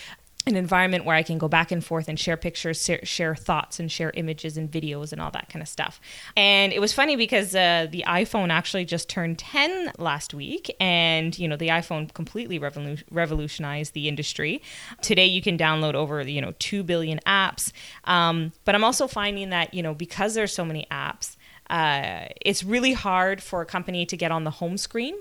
an 0.47 0.55
environment 0.55 1.05
where 1.05 1.15
I 1.15 1.21
can 1.21 1.37
go 1.37 1.47
back 1.47 1.71
and 1.71 1.83
forth 1.83 2.07
and 2.07 2.19
share 2.19 2.37
pictures, 2.37 2.89
share, 3.03 3.35
thoughts, 3.35 3.79
and 3.79 3.91
share 3.91 4.11
images 4.15 4.57
and 4.57 4.71
videos 4.71 5.11
and 5.11 5.21
all 5.21 5.31
that 5.31 5.49
kind 5.49 5.61
of 5.61 5.67
stuff. 5.67 5.99
And 6.35 6.71
it 6.71 6.79
was 6.79 6.93
funny 6.93 7.15
because 7.15 7.53
uh, 7.53 7.87
the 7.91 8.03
iPhone 8.07 8.49
actually 8.49 8.85
just 8.85 9.09
turned 9.09 9.37
10 9.37 9.93
last 9.97 10.33
week, 10.33 10.73
and 10.79 11.37
you 11.37 11.47
know 11.47 11.57
the 11.57 11.67
iPhone 11.67 12.11
completely 12.13 12.59
revolu- 12.59 13.03
revolutionized 13.11 13.93
the 13.93 14.07
industry. 14.07 14.61
Today 15.01 15.27
you 15.27 15.41
can 15.41 15.57
download 15.57 15.93
over 15.93 16.21
you 16.21 16.41
know 16.41 16.53
two 16.59 16.83
billion 16.83 17.19
apps, 17.27 17.71
um, 18.05 18.53
but 18.65 18.75
I'm 18.75 18.83
also 18.83 19.07
finding 19.07 19.49
that 19.49 19.73
you 19.73 19.83
know 19.83 19.93
because 19.93 20.33
there's 20.33 20.53
so 20.53 20.65
many 20.65 20.87
apps 20.89 21.35
uh, 21.69 22.25
it's 22.41 22.63
really 22.63 22.93
hard 22.93 23.43
for 23.43 23.61
a 23.61 23.65
company 23.65 24.05
to 24.05 24.17
get 24.17 24.31
on 24.31 24.43
the 24.43 24.49
home 24.51 24.77
screen 24.77 25.15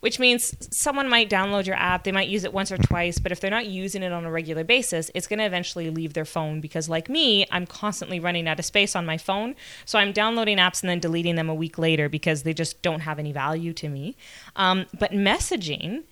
which 0.00 0.18
means 0.18 0.56
someone 0.70 1.08
might 1.08 1.30
download 1.30 1.66
your 1.66 1.76
app, 1.76 2.04
they 2.04 2.12
might 2.12 2.28
use 2.28 2.44
it 2.44 2.52
once 2.52 2.70
or 2.70 2.78
twice, 2.78 3.18
but 3.18 3.32
if 3.32 3.40
they're 3.40 3.50
not 3.50 3.66
using 3.66 4.02
it 4.02 4.12
on 4.12 4.24
a 4.24 4.30
regular 4.30 4.64
basis, 4.64 5.10
it's 5.14 5.26
going 5.26 5.38
to 5.38 5.44
eventually 5.44 5.90
leave 5.90 6.14
their 6.14 6.24
phone 6.24 6.60
because, 6.60 6.88
like 6.88 7.08
me, 7.08 7.46
I'm 7.50 7.66
constantly 7.66 8.20
running 8.20 8.48
out 8.48 8.58
of 8.58 8.64
space 8.64 8.94
on 8.94 9.06
my 9.06 9.18
phone. 9.18 9.54
So 9.84 9.98
I'm 9.98 10.12
downloading 10.12 10.58
apps 10.58 10.82
and 10.82 10.90
then 10.90 11.00
deleting 11.00 11.36
them 11.36 11.48
a 11.48 11.54
week 11.54 11.78
later 11.78 12.08
because 12.08 12.42
they 12.42 12.54
just 12.54 12.82
don't 12.82 13.00
have 13.00 13.18
any 13.18 13.32
value 13.32 13.72
to 13.74 13.88
me. 13.88 14.16
Um, 14.56 14.86
but 14.98 15.12
messaging, 15.12 16.04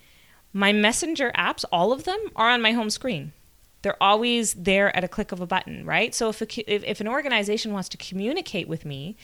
my 0.52 0.72
messenger 0.72 1.32
apps, 1.36 1.64
all 1.72 1.92
of 1.92 2.04
them 2.04 2.20
are 2.36 2.50
on 2.50 2.62
my 2.62 2.72
home 2.72 2.90
screen 2.90 3.32
they're 3.82 4.00
always 4.00 4.54
there 4.54 4.96
at 4.96 5.04
a 5.04 5.08
click 5.08 5.32
of 5.32 5.40
a 5.40 5.46
button, 5.46 5.84
right? 5.84 6.14
So 6.14 6.28
if, 6.28 6.40
a, 6.40 6.72
if, 6.72 6.84
if, 6.84 7.00
an 7.00 7.08
organization 7.08 7.72
wants 7.72 7.88
to 7.90 7.96
communicate 7.96 8.68
with 8.68 8.84
me, 8.84 9.16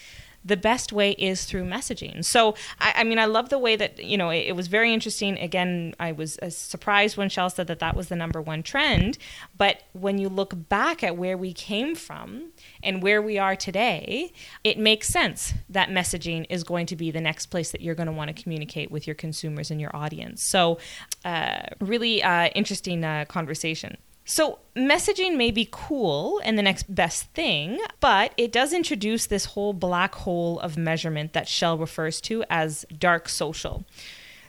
the 0.44 0.56
best 0.56 0.92
way 0.92 1.12
is 1.12 1.44
through 1.44 1.64
messaging. 1.64 2.24
So, 2.24 2.54
I, 2.80 2.94
I 2.96 3.04
mean, 3.04 3.18
I 3.18 3.26
love 3.26 3.48
the 3.48 3.58
way 3.58 3.76
that, 3.76 4.02
you 4.02 4.16
know, 4.16 4.30
it, 4.30 4.46
it, 4.48 4.56
was 4.56 4.68
very 4.68 4.92
interesting. 4.92 5.38
Again, 5.38 5.94
I 5.98 6.12
was 6.12 6.38
uh, 6.38 6.50
surprised 6.50 7.16
when 7.16 7.28
Shel 7.28 7.50
said 7.50 7.66
that 7.66 7.80
that 7.80 7.96
was 7.96 8.08
the 8.08 8.16
number 8.16 8.40
one 8.40 8.62
trend. 8.62 9.18
But 9.56 9.82
when 9.92 10.18
you 10.18 10.28
look 10.28 10.68
back 10.68 11.02
at 11.02 11.16
where 11.16 11.36
we 11.36 11.52
came 11.52 11.94
from 11.94 12.50
and 12.82 13.02
where 13.02 13.20
we 13.20 13.38
are 13.38 13.56
today, 13.56 14.32
it 14.64 14.78
makes 14.78 15.08
sense 15.08 15.54
that 15.68 15.90
messaging 15.90 16.46
is 16.48 16.64
going 16.64 16.86
to 16.86 16.96
be 16.96 17.10
the 17.10 17.20
next 17.20 17.46
place 17.46 17.70
that 17.72 17.80
you're 17.80 17.94
going 17.94 18.06
to 18.06 18.12
want 18.12 18.34
to 18.34 18.42
communicate 18.42 18.90
with 18.90 19.06
your 19.06 19.14
consumers 19.14 19.70
and 19.70 19.80
your 19.80 19.94
audience. 19.94 20.44
So, 20.48 20.78
uh, 21.24 21.60
really 21.80 22.22
uh, 22.22 22.48
interesting 22.54 23.04
uh, 23.04 23.24
conversation. 23.26 23.96
So, 24.30 24.58
messaging 24.76 25.38
may 25.38 25.50
be 25.50 25.66
cool 25.70 26.38
and 26.44 26.58
the 26.58 26.62
next 26.62 26.94
best 26.94 27.32
thing, 27.32 27.80
but 27.98 28.34
it 28.36 28.52
does 28.52 28.74
introduce 28.74 29.24
this 29.24 29.46
whole 29.46 29.72
black 29.72 30.14
hole 30.16 30.60
of 30.60 30.76
measurement 30.76 31.32
that 31.32 31.48
Shel 31.48 31.78
refers 31.78 32.20
to 32.22 32.44
as 32.50 32.84
dark 32.98 33.30
social. 33.30 33.86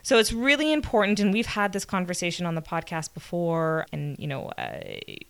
So 0.02 0.18
it's 0.18 0.32
really 0.32 0.72
important, 0.72 1.20
and 1.20 1.32
we've 1.32 1.46
had 1.46 1.72
this 1.72 1.84
conversation 1.84 2.46
on 2.46 2.54
the 2.54 2.62
podcast 2.62 3.14
before. 3.14 3.86
And 3.92 4.18
you 4.18 4.26
know, 4.26 4.46
uh, 4.58 4.80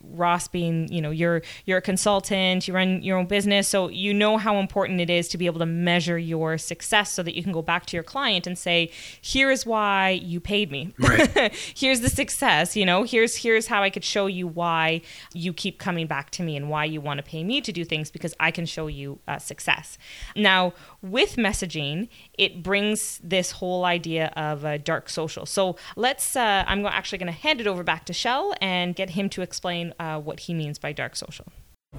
Ross 0.03 0.49
being, 0.49 0.91
you 0.93 1.01
know, 1.01 1.11
you're 1.11 1.43
you're 1.67 1.79
a 1.79 1.83
consultant, 1.83 2.67
you 2.69 2.75
run 2.75 3.03
your 3.03 3.19
own 3.19 3.27
business, 3.27 3.69
so 3.69 3.89
you 3.89 4.15
know 4.15 4.37
how 4.37 4.57
important 4.59 5.01
it 5.01 5.11
is 5.11 5.29
to 5.29 5.39
be 5.39 5.47
able 5.47 5.59
to 5.61 5.67
measure 5.67 6.19
your 6.19 6.59
success, 6.59 7.13
so 7.13 7.23
that 7.23 7.37
you 7.37 7.43
can 7.43 7.53
go 7.53 7.63
back 7.63 7.87
to 7.87 7.97
your 7.97 8.05
client 8.05 8.47
and 8.47 8.57
say, 8.59 8.91
"Here 9.21 9.51
is 9.51 9.67
why 9.67 10.11
you 10.11 10.41
paid 10.41 10.71
me. 10.71 10.95
Right. 10.99 11.55
here's 11.75 12.01
the 12.01 12.09
success. 12.09 12.77
You 12.77 12.87
know, 12.87 13.03
here's 13.03 13.37
here's 13.37 13.67
how 13.67 13.83
I 13.83 13.91
could 13.91 14.05
show 14.05 14.27
you 14.27 14.47
why 14.47 15.03
you 15.33 15.53
keep 15.53 15.79
coming 15.79 16.07
back 16.07 16.31
to 16.31 16.43
me 16.43 16.57
and 16.57 16.69
why 16.71 16.85
you 16.85 17.01
want 17.01 17.19
to 17.19 17.23
pay 17.23 17.45
me 17.45 17.61
to 17.61 17.73
do 17.73 17.85
things 17.85 18.11
because 18.11 18.35
I 18.39 18.51
can 18.51 18.67
show 18.67 18.87
you 18.87 19.19
uh, 19.27 19.39
success." 19.39 19.99
Now, 20.37 20.73
with 21.03 21.37
messaging, 21.37 22.09
it 22.37 22.63
brings 22.63 23.21
this 23.23 23.53
whole 23.53 23.85
idea 23.85 24.33
of 24.37 24.85
dark 24.85 25.09
social. 25.09 25.47
So 25.47 25.77
let's, 25.97 26.37
uh, 26.37 26.65
I'm 26.67 26.85
actually 26.87 27.19
going 27.19 27.33
to 27.33 27.39
hand 27.39 27.61
it 27.61 27.67
over 27.67 27.83
back 27.83 28.05
to 28.07 28.13
Shel 28.13 28.55
and 28.61 28.95
get 28.95 29.11
him 29.11 29.29
to 29.31 29.43
explain 29.43 29.95
uh, 29.99 30.21
what 30.21 30.41
he 30.41 30.55
means 30.55 30.79
by 30.79 30.93
dark 30.93 31.17
social. 31.17 31.47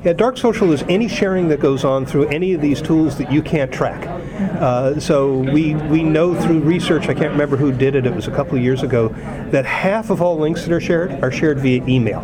Yeah, 0.06 0.14
dark 0.14 0.38
social 0.38 0.72
is 0.72 0.84
any 0.84 1.10
sharing 1.10 1.50
that 1.50 1.60
goes 1.60 1.84
on 1.84 2.06
through 2.06 2.30
any 2.30 2.54
of 2.54 2.62
these 2.62 2.82
tools 2.82 3.18
that 3.18 3.30
you 3.30 3.42
can't 3.42 3.72
track. 3.74 4.08
Uh, 4.62 4.98
so 5.00 5.40
we 5.40 5.76
we 5.76 6.02
know 6.02 6.34
through 6.34 6.62
research, 6.62 7.10
I 7.10 7.14
can't 7.14 7.32
remember 7.32 7.58
who 7.58 7.74
did 7.74 7.96
it. 7.96 8.06
It 8.06 8.16
was 8.16 8.26
a 8.28 8.32
couple 8.32 8.56
of 8.56 8.64
years 8.64 8.84
ago, 8.84 9.10
that 9.52 9.66
half 9.66 10.10
of 10.10 10.22
all 10.22 10.38
links 10.40 10.64
that 10.64 10.72
are 10.72 10.80
shared 10.80 11.22
are 11.22 11.30
shared 11.30 11.60
via 11.60 11.86
email. 11.88 12.22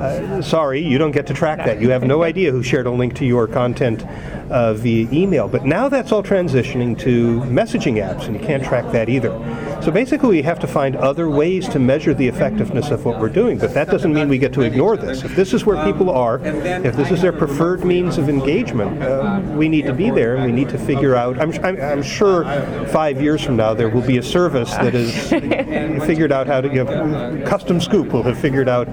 Uh, 0.00 0.42
sorry, 0.42 0.80
you 0.80 0.98
don't 0.98 1.10
get 1.10 1.26
to 1.26 1.34
track 1.34 1.58
that. 1.64 1.80
You 1.80 1.90
have 1.90 2.04
no 2.04 2.22
idea 2.22 2.52
who 2.52 2.62
shared 2.62 2.86
a 2.86 2.90
link 2.90 3.14
to 3.16 3.24
your 3.24 3.46
content 3.46 4.04
uh, 4.50 4.74
via 4.74 5.08
email. 5.12 5.48
But 5.48 5.64
now 5.64 5.88
that's 5.88 6.12
all 6.12 6.22
transitioning 6.22 6.98
to 7.00 7.40
messaging 7.42 7.94
apps, 7.94 8.26
and 8.26 8.38
you 8.38 8.44
can't 8.44 8.64
track 8.64 8.90
that 8.92 9.08
either. 9.08 9.30
So 9.82 9.90
basically, 9.90 10.28
we 10.28 10.42
have 10.42 10.58
to 10.60 10.66
find 10.66 10.96
other 10.96 11.30
ways 11.30 11.68
to 11.70 11.78
measure 11.78 12.12
the 12.12 12.26
effectiveness 12.26 12.90
of 12.90 13.04
what 13.04 13.18
we're 13.18 13.28
doing. 13.28 13.58
But 13.58 13.72
that 13.74 13.88
doesn't 13.88 14.12
mean 14.12 14.28
we 14.28 14.38
get 14.38 14.52
to 14.54 14.62
ignore 14.62 14.96
this. 14.96 15.22
If 15.24 15.34
this 15.36 15.54
is 15.54 15.64
where 15.64 15.82
people 15.84 16.10
are, 16.10 16.40
if 16.44 16.96
this 16.96 17.10
is 17.10 17.22
their 17.22 17.32
preferred 17.32 17.84
means 17.84 18.18
of 18.18 18.28
engagement, 18.28 19.02
uh, 19.02 19.40
we 19.54 19.68
need 19.68 19.86
to 19.86 19.94
be 19.94 20.10
there, 20.10 20.36
and 20.36 20.44
we 20.44 20.52
need 20.52 20.68
to 20.70 20.78
figure 20.78 21.14
out. 21.14 21.40
I'm, 21.40 21.52
I'm, 21.64 21.80
I'm, 21.80 22.02
sure 22.02 22.44
five 22.88 23.20
years 23.20 23.42
from 23.42 23.56
now 23.56 23.74
there 23.74 23.88
will 23.88 24.06
be 24.06 24.18
a 24.18 24.22
service 24.22 24.70
that 24.72 24.94
has 24.94 25.30
figured 26.06 26.32
out 26.32 26.46
how 26.46 26.60
to. 26.60 26.68
You 26.68 26.84
know, 26.84 26.86
CustomScoop 27.46 28.12
will 28.12 28.22
have 28.22 28.38
figured 28.38 28.68
out 28.68 28.88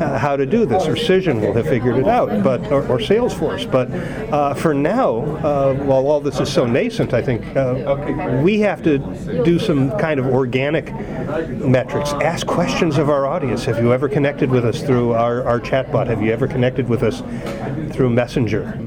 how 0.00 0.36
to 0.36 0.46
do 0.46 0.64
this, 0.64 0.86
or 0.86 0.94
Cision 0.94 1.40
will 1.40 1.52
have 1.52 1.66
figured 1.66 1.98
it 1.98 2.08
out, 2.08 2.42
but 2.42 2.60
or, 2.72 2.82
or 2.88 2.98
Salesforce. 2.98 3.70
But 3.70 3.90
uh, 4.32 4.54
for 4.54 4.74
now, 4.74 5.20
uh, 5.20 5.74
while 5.74 6.06
all 6.06 6.20
this 6.20 6.40
is 6.40 6.52
so 6.52 6.66
nascent, 6.66 7.12
I 7.12 7.22
think 7.22 7.44
uh, 7.56 8.40
we 8.42 8.60
have 8.60 8.82
to 8.84 8.98
do 9.44 9.58
some 9.58 9.90
kind 9.98 10.18
of 10.18 10.26
organic 10.26 10.92
metrics. 11.60 12.12
Ask 12.14 12.46
questions 12.46 12.98
of 12.98 13.10
our 13.10 13.26
audience. 13.26 13.64
Have 13.66 13.78
you 13.78 13.92
ever 13.92 14.08
connected 14.08 14.50
with 14.50 14.64
us 14.64 14.82
through 14.82 15.12
our, 15.12 15.44
our 15.44 15.60
chatbot? 15.60 16.06
Have 16.06 16.22
you 16.22 16.32
ever 16.32 16.48
connected 16.48 16.88
with 16.88 17.02
us 17.02 17.22
through 17.94 18.10
Messenger? 18.10 18.86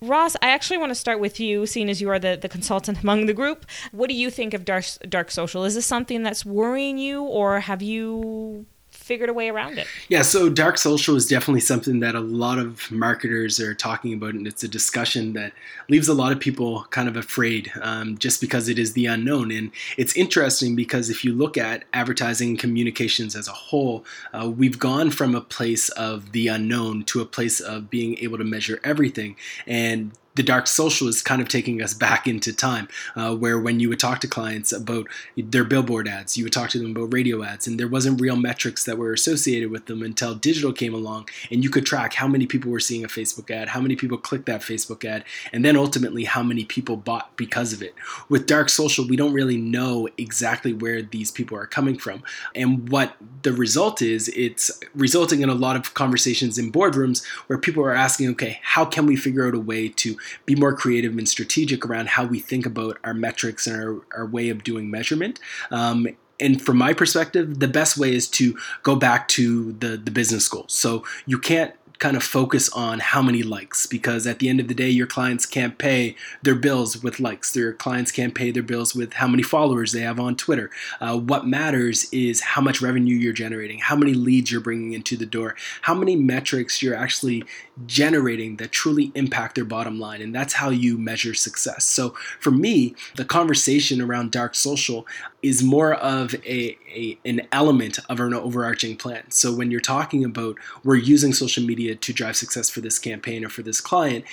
Ross, 0.00 0.36
I 0.40 0.50
actually 0.50 0.78
want 0.78 0.90
to 0.90 0.94
start 0.94 1.18
with 1.18 1.40
you, 1.40 1.66
seeing 1.66 1.90
as 1.90 2.00
you 2.00 2.08
are 2.08 2.20
the, 2.20 2.38
the 2.40 2.48
consultant 2.48 3.02
among 3.02 3.26
the 3.26 3.34
group. 3.34 3.66
What 3.90 4.08
do 4.08 4.14
you 4.14 4.30
think 4.30 4.54
of 4.54 4.64
dark, 4.64 4.84
dark 5.08 5.30
social? 5.30 5.64
Is 5.64 5.74
this 5.74 5.86
something 5.86 6.22
that's 6.22 6.46
worrying 6.46 6.98
you, 6.98 7.22
or 7.24 7.58
have 7.58 7.82
you 7.82 8.66
figured 9.08 9.30
a 9.30 9.32
way 9.32 9.48
around 9.48 9.78
it. 9.78 9.86
Yeah, 10.08 10.20
so 10.20 10.50
dark 10.50 10.76
social 10.76 11.16
is 11.16 11.26
definitely 11.26 11.62
something 11.62 12.00
that 12.00 12.14
a 12.14 12.20
lot 12.20 12.58
of 12.58 12.90
marketers 12.92 13.58
are 13.58 13.74
talking 13.74 14.12
about, 14.12 14.34
and 14.34 14.46
it's 14.46 14.62
a 14.62 14.68
discussion 14.68 15.32
that 15.32 15.54
leaves 15.88 16.08
a 16.08 16.14
lot 16.14 16.30
of 16.30 16.38
people 16.38 16.86
kind 16.90 17.08
of 17.08 17.16
afraid 17.16 17.72
um, 17.80 18.18
just 18.18 18.38
because 18.38 18.68
it 18.68 18.78
is 18.78 18.92
the 18.92 19.06
unknown. 19.06 19.50
And 19.50 19.70
it's 19.96 20.14
interesting 20.14 20.76
because 20.76 21.08
if 21.08 21.24
you 21.24 21.32
look 21.32 21.56
at 21.56 21.84
advertising 21.94 22.58
communications 22.58 23.34
as 23.34 23.48
a 23.48 23.52
whole, 23.52 24.04
uh, 24.34 24.50
we've 24.54 24.78
gone 24.78 25.10
from 25.10 25.34
a 25.34 25.40
place 25.40 25.88
of 25.90 26.32
the 26.32 26.48
unknown 26.48 27.04
to 27.04 27.22
a 27.22 27.26
place 27.26 27.60
of 27.60 27.88
being 27.88 28.18
able 28.18 28.36
to 28.36 28.44
measure 28.44 28.78
everything. 28.84 29.36
And 29.66 30.12
the 30.38 30.42
dark 30.44 30.68
social 30.68 31.08
is 31.08 31.20
kind 31.20 31.42
of 31.42 31.48
taking 31.48 31.82
us 31.82 31.92
back 31.92 32.28
into 32.28 32.52
time 32.52 32.86
uh, 33.16 33.34
where 33.34 33.58
when 33.58 33.80
you 33.80 33.88
would 33.88 33.98
talk 33.98 34.20
to 34.20 34.28
clients 34.28 34.70
about 34.70 35.08
their 35.36 35.64
billboard 35.64 36.06
ads 36.06 36.38
you 36.38 36.44
would 36.44 36.52
talk 36.52 36.70
to 36.70 36.78
them 36.78 36.92
about 36.92 37.12
radio 37.12 37.42
ads 37.42 37.66
and 37.66 37.78
there 37.78 37.88
wasn't 37.88 38.20
real 38.20 38.36
metrics 38.36 38.84
that 38.84 38.96
were 38.96 39.12
associated 39.12 39.68
with 39.68 39.86
them 39.86 40.00
until 40.00 40.36
digital 40.36 40.72
came 40.72 40.94
along 40.94 41.28
and 41.50 41.64
you 41.64 41.70
could 41.70 41.84
track 41.84 42.14
how 42.14 42.28
many 42.28 42.46
people 42.46 42.70
were 42.70 42.78
seeing 42.78 43.04
a 43.04 43.08
facebook 43.08 43.50
ad 43.50 43.70
how 43.70 43.80
many 43.80 43.96
people 43.96 44.16
clicked 44.16 44.46
that 44.46 44.60
facebook 44.60 45.04
ad 45.04 45.24
and 45.52 45.64
then 45.64 45.76
ultimately 45.76 46.22
how 46.22 46.42
many 46.42 46.64
people 46.64 46.96
bought 46.96 47.36
because 47.36 47.72
of 47.72 47.82
it. 47.82 47.94
With 48.28 48.46
dark 48.46 48.68
social 48.68 49.08
we 49.08 49.16
don't 49.16 49.32
really 49.32 49.56
know 49.56 50.08
exactly 50.16 50.72
where 50.72 51.02
these 51.02 51.32
people 51.32 51.58
are 51.58 51.66
coming 51.66 51.98
from 51.98 52.22
and 52.54 52.88
what 52.88 53.16
the 53.42 53.52
result 53.52 54.00
is 54.02 54.28
it's 54.28 54.70
resulting 54.94 55.40
in 55.40 55.48
a 55.48 55.54
lot 55.54 55.74
of 55.74 55.94
conversations 55.94 56.58
in 56.58 56.70
boardrooms 56.70 57.26
where 57.48 57.58
people 57.58 57.82
are 57.82 57.94
asking 57.94 58.28
okay 58.30 58.60
how 58.62 58.84
can 58.84 59.04
we 59.04 59.16
figure 59.16 59.48
out 59.48 59.54
a 59.54 59.58
way 59.58 59.88
to 59.88 60.16
be 60.46 60.54
more 60.54 60.74
creative 60.74 61.16
and 61.16 61.28
strategic 61.28 61.84
around 61.84 62.08
how 62.08 62.24
we 62.24 62.38
think 62.38 62.66
about 62.66 62.98
our 63.04 63.14
metrics 63.14 63.66
and 63.66 63.76
our, 63.82 64.00
our 64.14 64.26
way 64.26 64.48
of 64.48 64.64
doing 64.64 64.90
measurement. 64.90 65.40
Um, 65.70 66.08
and 66.40 66.62
from 66.62 66.76
my 66.76 66.92
perspective, 66.92 67.58
the 67.58 67.68
best 67.68 67.98
way 67.98 68.14
is 68.14 68.28
to 68.28 68.56
go 68.82 68.94
back 68.94 69.28
to 69.28 69.72
the, 69.72 69.96
the 69.96 70.10
business 70.10 70.48
goals. 70.48 70.72
So 70.72 71.04
you 71.26 71.38
can't 71.38 71.74
kind 71.98 72.16
of 72.16 72.22
focus 72.22 72.68
on 72.70 73.00
how 73.00 73.20
many 73.20 73.42
likes 73.42 73.86
because 73.86 74.26
at 74.26 74.38
the 74.38 74.48
end 74.48 74.60
of 74.60 74.68
the 74.68 74.74
day 74.74 74.88
your 74.88 75.06
clients 75.06 75.44
can't 75.44 75.78
pay 75.78 76.14
their 76.42 76.54
bills 76.54 77.02
with 77.02 77.18
likes 77.18 77.52
their 77.52 77.72
clients 77.72 78.12
can't 78.12 78.34
pay 78.34 78.50
their 78.50 78.62
bills 78.62 78.94
with 78.94 79.14
how 79.14 79.26
many 79.26 79.42
followers 79.42 79.92
they 79.92 80.00
have 80.00 80.20
on 80.20 80.36
twitter 80.36 80.70
uh, 81.00 81.18
what 81.18 81.46
matters 81.46 82.08
is 82.12 82.40
how 82.40 82.60
much 82.60 82.80
revenue 82.80 83.16
you're 83.16 83.32
generating 83.32 83.78
how 83.78 83.96
many 83.96 84.14
leads 84.14 84.50
you're 84.50 84.60
bringing 84.60 84.92
into 84.92 85.16
the 85.16 85.26
door 85.26 85.56
how 85.82 85.94
many 85.94 86.14
metrics 86.14 86.82
you're 86.82 86.94
actually 86.94 87.44
generating 87.86 88.56
that 88.56 88.72
truly 88.72 89.12
impact 89.14 89.54
their 89.54 89.64
bottom 89.64 89.98
line 90.00 90.20
and 90.20 90.34
that's 90.34 90.54
how 90.54 90.70
you 90.70 90.98
measure 90.98 91.34
success 91.34 91.84
so 91.84 92.10
for 92.40 92.50
me 92.50 92.94
the 93.16 93.24
conversation 93.24 94.00
around 94.00 94.30
dark 94.30 94.54
social 94.54 95.06
is 95.42 95.62
more 95.62 95.94
of 95.94 96.34
a, 96.46 96.76
a, 96.88 97.18
an 97.24 97.42
element 97.52 97.98
of 98.08 98.20
an 98.20 98.34
overarching 98.34 98.96
plan. 98.96 99.30
So 99.30 99.54
when 99.54 99.70
you're 99.70 99.80
talking 99.80 100.24
about 100.24 100.56
we're 100.84 100.96
using 100.96 101.32
social 101.32 101.64
media 101.64 101.94
to 101.94 102.12
drive 102.12 102.36
success 102.36 102.68
for 102.68 102.80
this 102.80 102.98
campaign 102.98 103.44
or 103.44 103.48
for 103.48 103.62
this 103.62 103.80
client, 103.80 104.24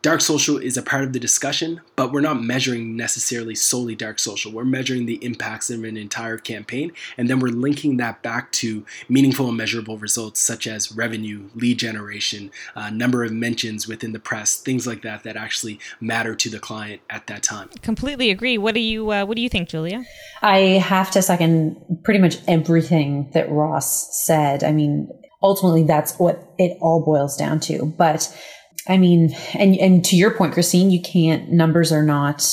Dark 0.00 0.20
social 0.20 0.58
is 0.58 0.76
a 0.76 0.82
part 0.82 1.02
of 1.02 1.12
the 1.12 1.18
discussion, 1.18 1.80
but 1.96 2.12
we're 2.12 2.20
not 2.20 2.40
measuring 2.40 2.96
necessarily 2.96 3.56
solely 3.56 3.96
dark 3.96 4.20
social. 4.20 4.52
We're 4.52 4.64
measuring 4.64 5.06
the 5.06 5.22
impacts 5.24 5.70
of 5.70 5.82
an 5.82 5.96
entire 5.96 6.38
campaign, 6.38 6.92
and 7.16 7.28
then 7.28 7.40
we're 7.40 7.48
linking 7.48 7.96
that 7.96 8.22
back 8.22 8.52
to 8.52 8.86
meaningful 9.08 9.48
and 9.48 9.56
measurable 9.56 9.98
results 9.98 10.40
such 10.40 10.68
as 10.68 10.92
revenue, 10.92 11.50
lead 11.56 11.80
generation, 11.80 12.52
uh, 12.76 12.90
number 12.90 13.24
of 13.24 13.32
mentions 13.32 13.88
within 13.88 14.12
the 14.12 14.20
press, 14.20 14.56
things 14.56 14.86
like 14.86 15.02
that 15.02 15.24
that 15.24 15.36
actually 15.36 15.80
matter 16.00 16.36
to 16.36 16.48
the 16.48 16.60
client 16.60 17.02
at 17.10 17.26
that 17.26 17.42
time. 17.42 17.68
Completely 17.82 18.30
agree. 18.30 18.56
What 18.56 18.74
do 18.74 18.80
you 18.80 19.10
uh, 19.10 19.24
What 19.24 19.34
do 19.34 19.42
you 19.42 19.48
think, 19.48 19.68
Julia? 19.68 20.04
I 20.42 20.58
have 20.58 21.10
to 21.12 21.22
second 21.22 21.76
pretty 22.04 22.20
much 22.20 22.36
everything 22.46 23.30
that 23.34 23.50
Ross 23.50 24.24
said. 24.24 24.62
I 24.62 24.70
mean, 24.70 25.08
ultimately, 25.42 25.82
that's 25.82 26.16
what 26.18 26.54
it 26.56 26.78
all 26.80 27.04
boils 27.04 27.36
down 27.36 27.58
to. 27.60 27.86
But 27.86 28.32
I 28.86 28.96
mean, 28.96 29.34
and 29.54 29.76
and 29.76 30.04
to 30.06 30.16
your 30.16 30.30
point, 30.30 30.54
Kristine, 30.54 30.90
you 30.90 31.00
can't. 31.00 31.50
Numbers 31.50 31.92
are 31.92 32.02
not. 32.02 32.46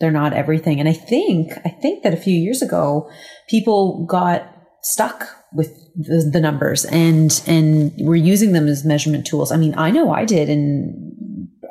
They're 0.00 0.10
not 0.10 0.32
everything. 0.32 0.80
And 0.80 0.88
I 0.88 0.92
think 0.94 1.52
I 1.64 1.68
think 1.68 2.02
that 2.02 2.14
a 2.14 2.18
few 2.18 2.36
years 2.36 2.62
ago, 2.62 3.10
people 3.48 4.04
got 4.06 4.46
stuck 4.82 5.28
with 5.52 5.76
the, 5.94 6.28
the 6.32 6.40
numbers 6.40 6.84
and 6.86 7.42
and 7.46 7.92
we're 7.98 8.14
using 8.14 8.52
them 8.52 8.68
as 8.68 8.84
measurement 8.84 9.26
tools. 9.26 9.52
I 9.52 9.56
mean, 9.56 9.74
I 9.76 9.90
know 9.90 10.12
I 10.12 10.24
did 10.24 10.48
in 10.48 11.09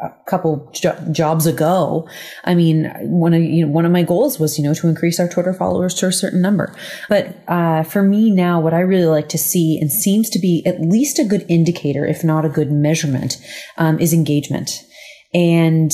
a 0.09 0.29
couple 0.29 0.69
jo- 0.73 0.97
jobs 1.11 1.45
ago. 1.45 2.07
I 2.43 2.55
mean, 2.55 2.91
one 3.01 3.33
of 3.33 3.41
you 3.41 3.65
know 3.65 3.71
one 3.71 3.85
of 3.85 3.91
my 3.91 4.03
goals 4.03 4.39
was 4.39 4.57
you 4.57 4.63
know 4.63 4.73
to 4.73 4.87
increase 4.87 5.19
our 5.19 5.27
Twitter 5.27 5.53
followers 5.53 5.93
to 5.95 6.07
a 6.07 6.11
certain 6.11 6.41
number. 6.41 6.75
But 7.07 7.37
uh, 7.47 7.83
for 7.83 8.03
me 8.03 8.31
now, 8.31 8.59
what 8.59 8.73
I 8.73 8.79
really 8.79 9.07
like 9.07 9.29
to 9.29 9.37
see 9.37 9.79
and 9.79 9.91
seems 9.91 10.29
to 10.31 10.39
be 10.39 10.63
at 10.65 10.81
least 10.81 11.19
a 11.19 11.23
good 11.23 11.45
indicator, 11.49 12.05
if 12.05 12.23
not 12.23 12.45
a 12.45 12.49
good 12.49 12.71
measurement, 12.71 13.37
um, 13.77 13.99
is 13.99 14.13
engagement. 14.13 14.83
And 15.33 15.91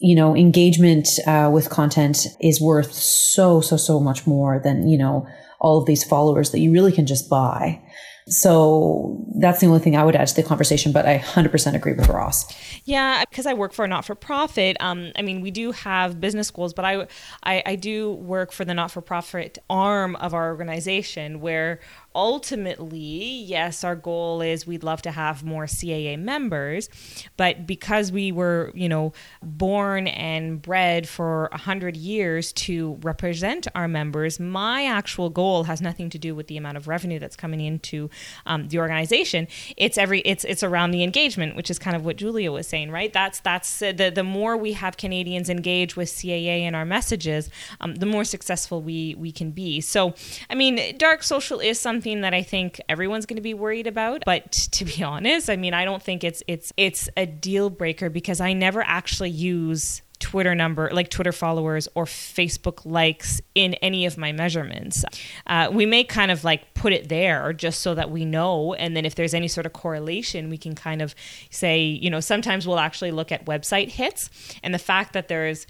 you 0.00 0.14
know, 0.14 0.36
engagement 0.36 1.08
uh, 1.26 1.50
with 1.52 1.70
content 1.70 2.26
is 2.40 2.60
worth 2.60 2.92
so 2.92 3.60
so 3.60 3.76
so 3.76 3.98
much 3.98 4.26
more 4.26 4.60
than 4.62 4.88
you 4.88 4.98
know 4.98 5.26
all 5.60 5.78
of 5.78 5.86
these 5.86 6.04
followers 6.04 6.50
that 6.52 6.60
you 6.60 6.72
really 6.72 6.92
can 6.92 7.06
just 7.06 7.28
buy. 7.28 7.82
So 8.28 9.24
that's 9.36 9.60
the 9.60 9.66
only 9.66 9.80
thing 9.80 9.96
I 9.96 10.04
would 10.04 10.16
add 10.16 10.28
to 10.28 10.34
the 10.34 10.42
conversation, 10.42 10.92
but 10.92 11.06
I 11.06 11.18
100% 11.18 11.74
agree 11.74 11.94
with 11.94 12.08
Ross. 12.08 12.46
Yeah, 12.84 13.24
because 13.28 13.46
I 13.46 13.54
work 13.54 13.72
for 13.72 13.84
a 13.84 13.88
not 13.88 14.04
for 14.04 14.14
profit. 14.14 14.76
Um, 14.80 15.12
I 15.16 15.22
mean, 15.22 15.40
we 15.40 15.50
do 15.50 15.72
have 15.72 16.20
business 16.20 16.48
schools, 16.48 16.74
but 16.74 16.84
I, 16.84 17.06
I, 17.44 17.62
I 17.64 17.76
do 17.76 18.12
work 18.12 18.52
for 18.52 18.64
the 18.64 18.74
not 18.74 18.90
for 18.90 19.00
profit 19.00 19.58
arm 19.70 20.16
of 20.16 20.34
our 20.34 20.48
organization 20.48 21.40
where 21.40 21.80
ultimately, 22.18 23.44
yes, 23.46 23.84
our 23.84 23.94
goal 23.94 24.40
is 24.42 24.66
we'd 24.66 24.82
love 24.82 25.00
to 25.02 25.12
have 25.12 25.44
more 25.44 25.66
CAA 25.66 26.18
members, 26.18 26.88
but 27.36 27.64
because 27.64 28.10
we 28.10 28.32
were, 28.32 28.72
you 28.74 28.88
know, 28.88 29.12
born 29.40 30.08
and 30.08 30.60
bred 30.60 31.08
for 31.08 31.48
a 31.52 31.56
hundred 31.56 31.96
years 31.96 32.52
to 32.54 32.98
represent 33.02 33.68
our 33.76 33.86
members, 33.86 34.40
my 34.40 34.84
actual 34.84 35.30
goal 35.30 35.62
has 35.62 35.80
nothing 35.80 36.10
to 36.10 36.18
do 36.18 36.34
with 36.34 36.48
the 36.48 36.56
amount 36.56 36.76
of 36.76 36.88
revenue 36.88 37.20
that's 37.20 37.36
coming 37.36 37.60
into 37.60 38.10
um, 38.46 38.66
the 38.66 38.80
organization. 38.80 39.46
It's 39.76 39.96
every 39.96 40.18
it's 40.22 40.44
it's 40.44 40.64
around 40.64 40.90
the 40.90 41.04
engagement, 41.04 41.54
which 41.54 41.70
is 41.70 41.78
kind 41.78 41.94
of 41.94 42.04
what 42.04 42.16
Julia 42.16 42.50
was 42.50 42.66
saying, 42.66 42.90
right? 42.90 43.12
That's 43.12 43.38
that's 43.38 43.80
uh, 43.80 43.92
the 43.92 44.10
the 44.10 44.24
more 44.24 44.56
we 44.56 44.72
have 44.72 44.96
Canadians 44.96 45.48
engage 45.48 45.94
with 45.94 46.08
CAA 46.08 46.62
and 46.62 46.74
our 46.74 46.84
messages, 46.84 47.48
um, 47.80 47.94
the 47.94 48.06
more 48.06 48.24
successful 48.24 48.82
we 48.82 49.14
we 49.14 49.30
can 49.30 49.52
be. 49.52 49.80
So, 49.80 50.14
I 50.50 50.56
mean, 50.56 50.96
dark 50.98 51.22
social 51.22 51.60
is 51.60 51.78
something 51.78 52.07
something 52.08 52.22
that 52.22 52.34
I 52.34 52.42
think 52.42 52.80
everyone's 52.88 53.26
going 53.26 53.36
to 53.36 53.42
be 53.42 53.54
worried 53.54 53.86
about. 53.86 54.22
But 54.24 54.52
to 54.72 54.84
be 54.84 55.02
honest, 55.02 55.50
I 55.50 55.56
mean, 55.56 55.74
I 55.74 55.84
don't 55.84 56.02
think 56.02 56.24
it's 56.24 56.42
it's 56.46 56.72
it's 56.76 57.08
a 57.16 57.26
deal 57.26 57.70
breaker 57.70 58.10
because 58.10 58.40
I 58.40 58.52
never 58.52 58.82
actually 58.82 59.30
use 59.30 60.02
Twitter 60.20 60.52
number, 60.52 60.90
like 60.92 61.10
Twitter 61.10 61.30
followers 61.30 61.86
or 61.94 62.04
Facebook 62.04 62.84
likes 62.84 63.40
in 63.54 63.74
any 63.74 64.04
of 64.04 64.18
my 64.18 64.32
measurements. 64.32 65.04
Uh, 65.46 65.68
we 65.72 65.86
may 65.86 66.02
kind 66.02 66.32
of 66.32 66.42
like 66.42 66.74
put 66.74 66.92
it 66.92 67.08
there 67.08 67.52
just 67.52 67.82
so 67.82 67.94
that 67.94 68.10
we 68.10 68.24
know. 68.24 68.74
And 68.74 68.96
then 68.96 69.04
if 69.04 69.14
there's 69.14 69.32
any 69.32 69.46
sort 69.46 69.64
of 69.64 69.72
correlation, 69.72 70.50
we 70.50 70.58
can 70.58 70.74
kind 70.74 71.02
of 71.02 71.14
say, 71.50 71.82
you 71.82 72.10
know, 72.10 72.18
sometimes 72.18 72.66
we'll 72.66 72.80
actually 72.80 73.12
look 73.12 73.30
at 73.30 73.46
website 73.46 73.90
hits 73.90 74.28
and 74.64 74.74
the 74.74 74.78
fact 74.80 75.12
that 75.12 75.28
there's 75.28 75.68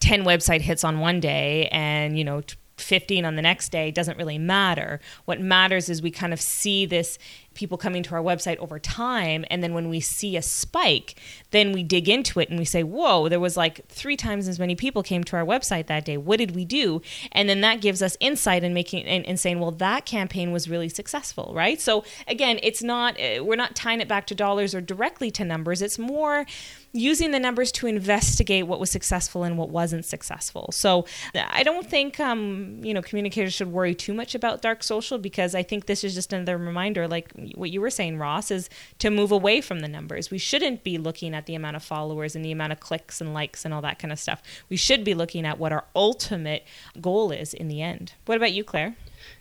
10 0.00 0.24
website 0.24 0.60
hits 0.60 0.84
on 0.84 1.00
one 1.00 1.18
day 1.18 1.68
and, 1.72 2.18
you 2.18 2.24
know, 2.24 2.42
15 2.78 3.24
on 3.24 3.36
the 3.36 3.42
next 3.42 3.70
day 3.70 3.90
doesn't 3.90 4.18
really 4.18 4.38
matter. 4.38 5.00
What 5.24 5.40
matters 5.40 5.88
is 5.88 6.02
we 6.02 6.10
kind 6.10 6.32
of 6.32 6.40
see 6.40 6.86
this 6.86 7.18
people 7.54 7.78
coming 7.78 8.02
to 8.02 8.14
our 8.14 8.22
website 8.22 8.58
over 8.58 8.78
time. 8.78 9.44
And 9.50 9.62
then 9.62 9.74
when 9.74 9.88
we 9.88 10.00
see 10.00 10.36
a 10.36 10.42
spike, 10.42 11.14
then 11.56 11.72
we 11.72 11.82
dig 11.82 12.08
into 12.08 12.38
it 12.40 12.50
and 12.50 12.58
we 12.58 12.64
say, 12.64 12.82
whoa, 12.82 13.28
there 13.28 13.40
was 13.40 13.56
like 13.56 13.86
three 13.88 14.16
times 14.16 14.46
as 14.48 14.58
many 14.58 14.74
people 14.74 15.02
came 15.02 15.24
to 15.24 15.36
our 15.36 15.44
website 15.44 15.86
that 15.86 16.04
day. 16.04 16.16
What 16.16 16.38
did 16.38 16.54
we 16.54 16.64
do? 16.64 17.02
And 17.32 17.48
then 17.48 17.60
that 17.62 17.80
gives 17.80 18.02
us 18.02 18.16
insight 18.20 18.62
in 18.62 18.74
making 18.74 19.06
and, 19.06 19.26
and 19.26 19.40
saying, 19.40 19.58
well, 19.60 19.72
that 19.72 20.04
campaign 20.04 20.52
was 20.52 20.68
really 20.68 20.88
successful, 20.88 21.52
right? 21.54 21.80
So 21.80 22.04
again, 22.28 22.60
it's 22.62 22.82
not, 22.82 23.18
uh, 23.20 23.42
we're 23.42 23.56
not 23.56 23.74
tying 23.74 24.00
it 24.00 24.08
back 24.08 24.26
to 24.28 24.34
dollars 24.34 24.74
or 24.74 24.80
directly 24.80 25.30
to 25.32 25.44
numbers. 25.44 25.82
It's 25.82 25.98
more 25.98 26.46
using 26.92 27.30
the 27.30 27.38
numbers 27.38 27.70
to 27.70 27.86
investigate 27.86 28.66
what 28.66 28.80
was 28.80 28.90
successful 28.90 29.44
and 29.44 29.58
what 29.58 29.68
wasn't 29.68 30.04
successful. 30.04 30.68
So 30.72 31.04
I 31.34 31.62
don't 31.62 31.88
think, 31.88 32.18
um, 32.18 32.80
you 32.82 32.94
know, 32.94 33.02
communicators 33.02 33.52
should 33.52 33.70
worry 33.70 33.94
too 33.94 34.14
much 34.14 34.34
about 34.34 34.62
dark 34.62 34.82
social 34.82 35.18
because 35.18 35.54
I 35.54 35.62
think 35.62 35.86
this 35.86 36.04
is 36.04 36.14
just 36.14 36.32
another 36.32 36.56
reminder, 36.56 37.06
like 37.06 37.32
what 37.54 37.70
you 37.70 37.80
were 37.80 37.90
saying, 37.90 38.18
Ross, 38.18 38.50
is 38.50 38.68
to 38.98 39.10
move 39.10 39.30
away 39.30 39.60
from 39.60 39.80
the 39.80 39.88
numbers. 39.88 40.30
We 40.30 40.38
shouldn't 40.38 40.84
be 40.84 40.98
looking 40.98 41.34
at 41.34 41.45
the 41.46 41.54
amount 41.54 41.76
of 41.76 41.82
followers 41.82 42.36
and 42.36 42.44
the 42.44 42.52
amount 42.52 42.72
of 42.72 42.80
clicks 42.80 43.20
and 43.20 43.32
likes 43.32 43.64
and 43.64 43.72
all 43.72 43.82
that 43.82 43.98
kind 43.98 44.12
of 44.12 44.18
stuff. 44.18 44.42
We 44.68 44.76
should 44.76 45.04
be 45.04 45.14
looking 45.14 45.46
at 45.46 45.58
what 45.58 45.72
our 45.72 45.84
ultimate 45.94 46.64
goal 47.00 47.30
is 47.30 47.54
in 47.54 47.68
the 47.68 47.82
end. 47.82 48.12
What 48.26 48.36
about 48.36 48.52
you, 48.52 48.64
Claire? 48.64 48.96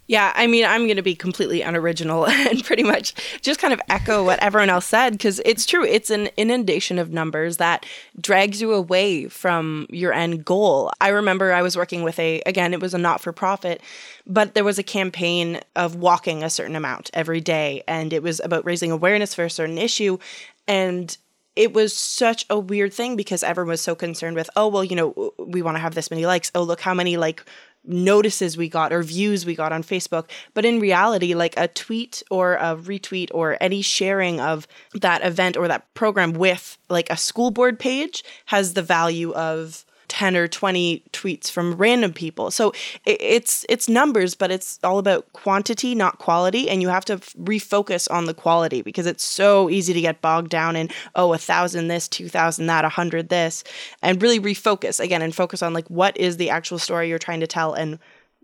Yeah, 0.07 0.31
I 0.35 0.45
mean, 0.45 0.65
I'm 0.65 0.85
going 0.85 0.97
to 0.97 1.01
be 1.01 1.15
completely 1.15 1.63
unoriginal 1.63 2.27
and 2.29 2.63
pretty 2.63 2.83
much 2.83 3.13
just 3.41 3.59
kind 3.59 3.73
of 3.73 3.81
echo 3.89 4.23
what 4.23 4.39
everyone 4.39 4.69
else 4.69 4.85
said 4.85 5.13
because 5.13 5.41
it's 5.45 5.65
true. 5.65 5.83
It's 5.83 6.11
an 6.11 6.29
inundation 6.37 6.99
of 6.99 7.11
numbers 7.11 7.57
that 7.57 7.85
drags 8.21 8.61
you 8.61 8.73
away 8.73 9.27
from 9.27 9.87
your 9.89 10.13
end 10.13 10.45
goal. 10.45 10.91
I 11.01 11.09
remember 11.09 11.51
I 11.51 11.63
was 11.63 11.75
working 11.75 12.03
with 12.03 12.19
a, 12.19 12.41
again, 12.45 12.73
it 12.73 12.81
was 12.81 12.93
a 12.93 12.99
not 12.99 13.19
for 13.19 13.31
profit, 13.31 13.81
but 14.27 14.53
there 14.53 14.63
was 14.63 14.77
a 14.77 14.83
campaign 14.83 15.59
of 15.75 15.95
walking 15.95 16.43
a 16.43 16.51
certain 16.51 16.75
amount 16.75 17.09
every 17.13 17.41
day. 17.41 17.83
And 17.87 18.13
it 18.13 18.21
was 18.21 18.39
about 18.43 18.65
raising 18.65 18.91
awareness 18.91 19.33
for 19.33 19.45
a 19.45 19.49
certain 19.49 19.79
issue. 19.79 20.19
And 20.67 21.17
it 21.55 21.73
was 21.73 21.95
such 21.95 22.45
a 22.49 22.59
weird 22.59 22.93
thing 22.93 23.15
because 23.15 23.43
everyone 23.43 23.69
was 23.69 23.81
so 23.81 23.95
concerned 23.95 24.35
with, 24.35 24.49
oh, 24.55 24.67
well, 24.67 24.83
you 24.83 24.95
know, 24.95 25.33
we 25.37 25.61
want 25.61 25.75
to 25.75 25.81
have 25.81 25.95
this 25.95 26.11
many 26.11 26.25
likes. 26.25 26.51
Oh, 26.53 26.63
look 26.63 26.81
how 26.81 26.93
many 26.93 27.17
like 27.17 27.43
notices 27.87 28.57
we 28.57 28.67
got 28.67 28.91
or 28.91 29.03
views 29.03 29.45
we 29.45 29.55
got 29.55 29.71
on 29.71 29.83
Facebook. 29.83 30.29
But 30.53 30.65
in 30.65 30.79
reality, 30.79 31.33
like 31.33 31.53
a 31.57 31.67
tweet 31.67 32.23
or 32.29 32.55
a 32.55 32.75
retweet 32.75 33.29
or 33.33 33.57
any 33.61 33.81
sharing 33.81 34.39
of 34.41 34.67
that 34.95 35.23
event 35.23 35.55
or 35.55 35.67
that 35.67 35.93
program 35.93 36.33
with 36.33 36.77
like 36.89 37.09
a 37.09 37.17
school 37.17 37.51
board 37.51 37.79
page 37.79 38.23
has 38.45 38.73
the 38.73 38.81
value 38.81 39.33
of 39.33 39.85
10 40.15 40.37
or 40.37 40.47
20 40.47 41.03
tweets 41.11 41.51
from 41.51 41.73
random 41.73 42.13
people. 42.13 42.49
So 42.49 42.71
it's 43.05 43.65
it's 43.67 43.89
numbers, 43.89 44.33
but 44.33 44.49
it's 44.49 44.79
all 44.81 44.97
about 44.97 45.31
quantity, 45.33 45.93
not 45.93 46.19
quality, 46.19 46.69
and 46.69 46.81
you 46.81 46.87
have 46.87 47.03
to 47.05 47.17
refocus 47.17 48.09
on 48.09 48.23
the 48.23 48.33
quality 48.33 48.81
because 48.81 49.07
it's 49.07 49.25
so 49.25 49.69
easy 49.69 49.91
to 49.91 49.99
get 49.99 50.21
bogged 50.21 50.51
down 50.51 50.77
in 50.77 50.89
oh, 51.15 51.33
a 51.33 51.37
thousand 51.37 51.89
this, 51.89 52.07
two 52.07 52.29
thousand 52.29 52.67
that, 52.67 52.85
a 52.85 52.89
hundred 52.89 53.27
this, 53.27 53.65
and 54.01 54.21
really 54.21 54.39
refocus 54.39 55.01
again 55.01 55.21
and 55.21 55.35
focus 55.35 55.61
on 55.61 55.73
like 55.73 55.87
what 55.89 56.15
is 56.15 56.37
the 56.37 56.49
actual 56.49 56.79
story 56.79 57.09
you're 57.09 57.19
trying 57.19 57.41
to 57.41 57.47
tell 57.47 57.73
and 57.73 57.99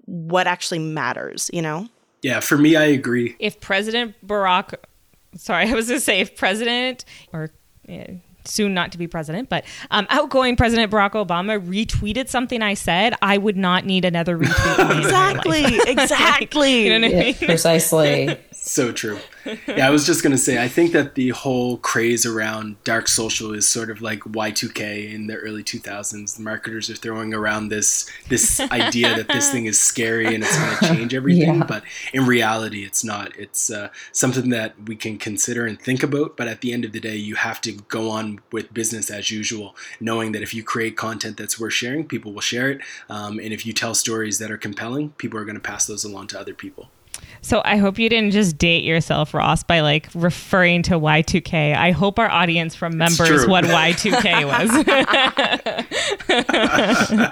what 0.08 0.48
actually 0.48 0.80
matters. 0.80 1.50
You 1.54 1.62
know? 1.62 1.88
Yeah, 2.22 2.42
for 2.42 2.58
me, 2.58 2.76
I 2.76 2.84
agree. 2.84 3.38
If 3.40 3.62
President 3.62 4.14
Barack, 4.28 4.74
sorry, 5.38 5.70
I 5.70 5.74
was 5.74 5.88
going 5.88 6.02
to 6.02 6.04
say 6.04 6.20
if 6.20 6.36
President 6.36 7.06
or 7.32 7.50
yeah, 7.88 8.12
soon 8.46 8.74
not 8.74 8.92
to 8.92 8.98
be 8.98 9.08
president, 9.08 9.50
but 9.50 9.66
um, 9.92 10.08
outgoing 10.10 10.56
President 10.56 10.92
Barack 10.92 11.12
Obama 11.12 11.60
retweeted 11.60 12.30
something 12.30 12.62
I 12.62 12.74
said, 12.74 13.16
I 13.22 13.38
would 13.38 13.58
not 13.58 13.86
need 13.86 14.06
another 14.06 14.38
retweet. 14.38 15.00
exactly, 15.00 15.64
exactly. 15.88 16.84
you 16.86 17.00
know 17.00 17.08
what 17.08 17.16
I 17.16 17.24
mean? 17.24 17.34
Precisely. 17.36 18.38
so 18.64 18.92
true. 18.92 19.18
Yeah, 19.68 19.88
I 19.88 19.90
was 19.90 20.06
just 20.06 20.22
gonna 20.22 20.38
say, 20.38 20.62
I 20.64 20.68
think 20.68 20.92
that 20.92 21.16
the 21.16 21.30
whole 21.30 21.78
craze 21.78 22.28
around 22.28 22.82
dark 22.84 23.08
social 23.08 23.54
is 23.54 23.68
sort 23.68 23.90
of 23.90 24.02
like 24.04 24.20
Y2K 24.20 25.12
in 25.14 25.26
the 25.26 25.36
early 25.36 25.64
2000s. 25.64 26.36
The 26.38 26.44
marketers 26.44 26.88
are 26.90 26.96
throwing 26.96 27.34
around 27.34 27.70
this 27.70 28.08
this 28.30 28.60
idea 28.60 29.16
that 29.16 29.28
this 29.30 29.52
thing 29.52 29.66
is 29.66 29.80
scary 29.80 30.34
and 30.36 30.44
it's 30.44 30.56
gonna 30.58 30.96
change 30.96 31.14
everything, 31.16 31.56
Yeah. 31.56 31.64
but 31.64 31.84
in 32.14 32.26
reality, 32.28 32.84
it's 32.84 33.04
not. 33.04 33.36
It's 33.36 33.72
uh, 33.72 33.90
something 34.12 34.50
that 34.52 34.76
we 34.86 34.96
can 34.96 35.18
consider 35.18 35.66
and 35.66 35.82
think 35.82 36.04
about, 36.04 36.38
but 36.38 36.48
at 36.48 36.62
the 36.62 36.72
end 36.72 36.86
of 36.86 36.92
the 36.92 37.00
day, 37.00 37.16
you 37.16 37.36
have 37.36 37.62
to 37.62 37.72
go 37.72 38.10
on 38.12 38.42
with 38.52 38.72
business 38.74 39.10
as 39.10 39.32
usual, 39.32 39.76
knowing 40.00 40.34
that 40.34 40.44
if 40.44 40.54
you 40.54 40.64
create 40.64 40.96
content 40.96 41.36
that's 41.38 41.60
worth 41.60 41.74
sharing, 41.74 42.08
people 42.08 42.32
will 42.32 42.42
share 42.42 42.70
it, 42.70 42.82
um, 43.10 43.40
and 43.40 43.52
if 43.54 43.66
you 43.66 43.74
tell 43.74 43.96
stories 43.96 44.38
that 44.38 44.52
are 44.52 44.58
compelling, 44.58 45.10
people 45.18 45.40
are 45.40 45.46
going 45.46 45.56
to 45.56 45.62
pass 45.62 45.88
those 45.88 46.04
along 46.04 46.28
to 46.28 46.40
other 46.40 46.54
people. 46.54 46.90
So 47.42 47.62
I 47.66 47.78
hope 47.78 47.98
you 47.98 48.08
didn't 48.08 48.32
just 48.32 48.58
date 48.58 48.84
yourself, 48.84 49.34
Ross, 49.34 49.64
by 49.64 49.80
like 49.80 50.08
referring 50.14 50.84
to 50.84 51.00
Y2K. 51.00 51.76
I 51.76 51.92
hope 51.92 52.20
our 52.20 52.30
audience 52.30 52.82
remembers 52.82 53.48
what 53.48 53.64
Y2K 53.66 54.46
was. 54.46 54.70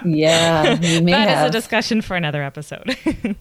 Yeah, 0.04 0.78
you 0.80 1.00
may 1.02 1.12
that 1.12 1.28
is 1.28 1.34
have. 1.34 1.48
a 1.48 1.52
discussion 1.52 2.02
for 2.02 2.16
another 2.16 2.42
episode. 2.42 2.96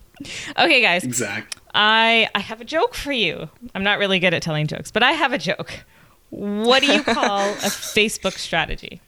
okay, 0.57 0.81
guys. 0.81 1.03
Exactly. 1.03 1.61
I 1.73 2.29
I 2.35 2.39
have 2.39 2.61
a 2.61 2.65
joke 2.65 2.93
for 2.93 3.11
you. 3.11 3.49
I'm 3.73 3.83
not 3.83 3.99
really 3.99 4.19
good 4.19 4.33
at 4.33 4.41
telling 4.41 4.67
jokes, 4.67 4.91
but 4.91 5.03
I 5.03 5.11
have 5.13 5.33
a 5.33 5.37
joke. 5.37 5.83
What 6.29 6.81
do 6.81 6.91
you 6.91 7.03
call 7.03 7.49
a 7.49 7.69
Facebook 7.69 8.37
strategy? 8.37 9.01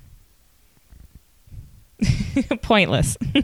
Pointless. 2.61 3.17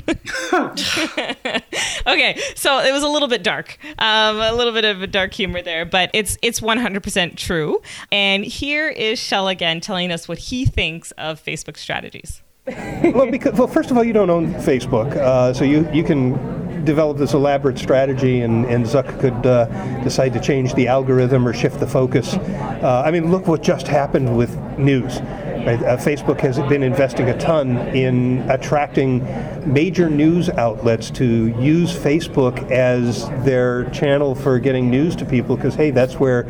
okay, 0.51 2.39
so 2.55 2.79
it 2.79 2.91
was 2.91 3.03
a 3.03 3.07
little 3.07 3.27
bit 3.27 3.43
dark, 3.43 3.77
um, 3.99 4.39
a 4.39 4.53
little 4.53 4.73
bit 4.73 4.85
of 4.85 5.01
a 5.01 5.07
dark 5.07 5.33
humor 5.33 5.61
there, 5.61 5.85
but 5.85 6.09
it's 6.13 6.37
it's 6.41 6.59
100% 6.59 7.35
true. 7.35 7.81
And 8.11 8.43
here 8.45 8.89
is 8.89 9.19
Shel 9.19 9.47
again 9.47 9.81
telling 9.81 10.11
us 10.11 10.27
what 10.27 10.37
he 10.37 10.65
thinks 10.65 11.11
of 11.11 11.43
Facebook 11.43 11.77
strategies. 11.77 12.41
well, 13.13 13.31
because, 13.31 13.53
well, 13.57 13.67
first 13.67 13.91
of 13.91 13.97
all, 13.97 14.03
you 14.03 14.11
don't 14.11 14.29
own 14.29 14.53
Facebook, 14.55 15.15
uh, 15.15 15.53
so 15.53 15.63
you, 15.63 15.89
you 15.93 16.03
can 16.03 16.83
develop 16.83 17.17
this 17.17 17.33
elaborate 17.33 17.77
strategy, 17.77 18.41
and, 18.41 18.65
and 18.65 18.85
Zuck 18.85 19.21
could 19.21 19.45
uh, 19.45 19.65
decide 20.03 20.33
to 20.33 20.41
change 20.41 20.73
the 20.73 20.87
algorithm 20.87 21.47
or 21.47 21.53
shift 21.53 21.79
the 21.79 21.87
focus. 21.87 22.33
Uh, 22.33 23.03
I 23.05 23.11
mean, 23.11 23.31
look 23.31 23.47
what 23.47 23.63
just 23.63 23.87
happened 23.87 24.35
with 24.37 24.57
news. 24.77 25.19
Right? 25.67 25.83
Uh, 25.83 25.97
Facebook 25.97 26.39
has 26.39 26.57
been 26.69 26.81
investing 26.81 27.27
a 27.27 27.37
ton 27.37 27.75
in 27.93 28.49
attracting 28.49 29.21
major 29.69 30.09
news 30.09 30.47
outlets 30.47 31.11
to 31.11 31.47
use 31.61 31.93
Facebook 31.93 32.71
as 32.71 33.27
their 33.43 33.89
channel 33.89 34.33
for 34.33 34.59
getting 34.59 34.89
news 34.89 35.13
to 35.17 35.25
people, 35.25 35.57
because 35.57 35.75
hey, 35.75 35.91
that's 35.91 36.21
where 36.21 36.43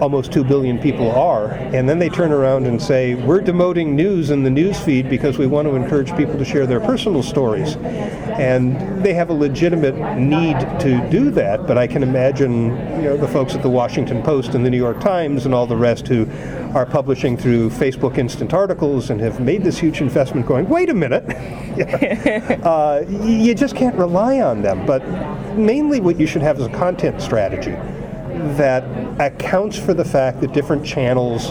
almost 0.00 0.32
2 0.32 0.44
billion 0.44 0.78
people 0.78 1.10
are. 1.10 1.50
And 1.52 1.88
then 1.88 1.98
they 1.98 2.08
turn 2.08 2.32
around 2.32 2.66
and 2.66 2.80
say, 2.80 3.14
we're 3.14 3.40
demoting 3.40 3.88
news 3.88 4.30
in 4.30 4.42
the 4.42 4.50
news 4.50 4.78
feed 4.78 5.10
because 5.10 5.38
we 5.38 5.46
want 5.46 5.66
to 5.68 5.74
encourage 5.74 6.14
people 6.16 6.38
to 6.38 6.44
share 6.44 6.66
their 6.66 6.80
personal 6.80 7.22
stories. 7.22 7.76
And 7.76 9.02
they 9.02 9.14
have 9.14 9.30
a 9.30 9.34
legitimate 9.34 10.16
need 10.16 10.58
to 10.80 11.06
do 11.10 11.30
that, 11.32 11.66
but 11.66 11.76
I 11.76 11.86
can 11.86 12.02
imagine 12.02 12.68
you 12.96 13.02
know, 13.02 13.16
the 13.16 13.26
folks 13.26 13.54
at 13.54 13.62
the 13.62 13.68
Washington 13.68 14.22
Post 14.22 14.54
and 14.54 14.64
the 14.64 14.70
New 14.70 14.76
York 14.76 15.00
Times 15.00 15.44
and 15.44 15.54
all 15.54 15.66
the 15.66 15.76
rest 15.76 16.06
who 16.06 16.28
are 16.74 16.86
publishing 16.86 17.36
through 17.36 17.70
Facebook 17.70 18.18
instant 18.18 18.54
articles 18.54 19.10
and 19.10 19.20
have 19.20 19.40
made 19.40 19.64
this 19.64 19.78
huge 19.78 20.00
investment 20.00 20.46
going, 20.46 20.68
wait 20.68 20.90
a 20.90 20.94
minute. 20.94 21.24
uh, 22.64 23.02
you 23.08 23.54
just 23.54 23.74
can't 23.74 23.96
rely 23.96 24.40
on 24.40 24.62
them. 24.62 24.86
But 24.86 25.06
mainly 25.56 26.00
what 26.00 26.20
you 26.20 26.26
should 26.26 26.42
have 26.42 26.60
is 26.60 26.66
a 26.66 26.70
content 26.70 27.20
strategy 27.20 27.76
that 28.56 28.84
accounts 29.20 29.78
for 29.78 29.94
the 29.94 30.04
fact 30.04 30.40
that 30.40 30.52
different 30.52 30.84
channels 30.84 31.50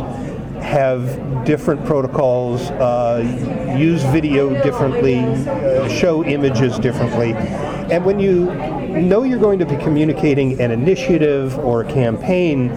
have 0.62 1.45
different 1.45 1.86
protocols, 1.86 2.69
uh, 2.71 3.76
use 3.78 4.04
video 4.04 4.50
differently, 4.63 5.19
uh, 5.19 5.88
show 5.88 6.26
images 6.26 6.78
differently. 6.80 7.34
And 7.34 8.04
when 8.04 8.19
you 8.19 8.54
know 8.89 9.23
you're 9.23 9.39
going 9.39 9.60
to 9.60 9.65
be 9.65 9.78
communicating 9.78 10.60
an 10.60 10.71
initiative 10.71 11.58
or 11.60 11.82
a 11.82 11.91
campaign, 11.91 12.71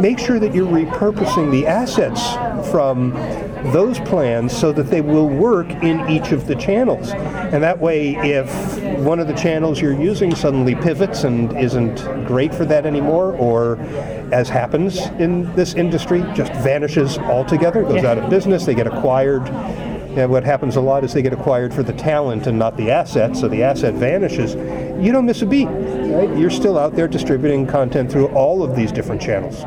make 0.00 0.18
sure 0.18 0.38
that 0.38 0.54
you're 0.54 0.66
repurposing 0.66 1.50
the 1.50 1.66
assets 1.66 2.32
from 2.70 3.12
those 3.66 3.98
plans 4.00 4.56
so 4.56 4.72
that 4.72 4.84
they 4.84 5.00
will 5.00 5.28
work 5.28 5.68
in 5.82 6.08
each 6.08 6.32
of 6.32 6.46
the 6.46 6.54
channels. 6.54 7.10
And 7.10 7.62
that 7.62 7.78
way, 7.78 8.14
if 8.16 8.48
one 8.98 9.20
of 9.20 9.26
the 9.26 9.34
channels 9.34 9.80
you're 9.80 10.00
using 10.00 10.34
suddenly 10.34 10.74
pivots 10.74 11.24
and 11.24 11.56
isn't 11.58 11.96
great 12.26 12.54
for 12.54 12.64
that 12.66 12.86
anymore, 12.86 13.34
or 13.36 13.76
as 14.32 14.48
happens 14.48 14.98
in 15.18 15.54
this 15.54 15.74
industry, 15.74 16.20
just 16.34 16.52
vanishes 16.54 17.18
altogether, 17.18 17.82
goes 17.82 18.04
out 18.04 18.18
of 18.18 18.28
business, 18.30 18.64
they 18.64 18.74
get 18.74 18.86
acquired. 18.86 19.48
And 19.48 20.30
what 20.30 20.42
happens 20.42 20.76
a 20.76 20.80
lot 20.80 21.04
is 21.04 21.12
they 21.12 21.22
get 21.22 21.32
acquired 21.32 21.72
for 21.72 21.82
the 21.82 21.92
talent 21.92 22.46
and 22.46 22.58
not 22.58 22.76
the 22.76 22.90
asset, 22.90 23.36
so 23.36 23.46
the 23.46 23.62
asset 23.62 23.94
vanishes. 23.94 24.54
You 25.04 25.12
don't 25.12 25.26
miss 25.26 25.42
a 25.42 25.46
beat. 25.46 25.66
Right? 25.66 26.36
You're 26.36 26.50
still 26.50 26.78
out 26.78 26.96
there 26.96 27.06
distributing 27.06 27.66
content 27.66 28.10
through 28.10 28.28
all 28.28 28.62
of 28.62 28.74
these 28.74 28.90
different 28.90 29.20
channels. 29.20 29.62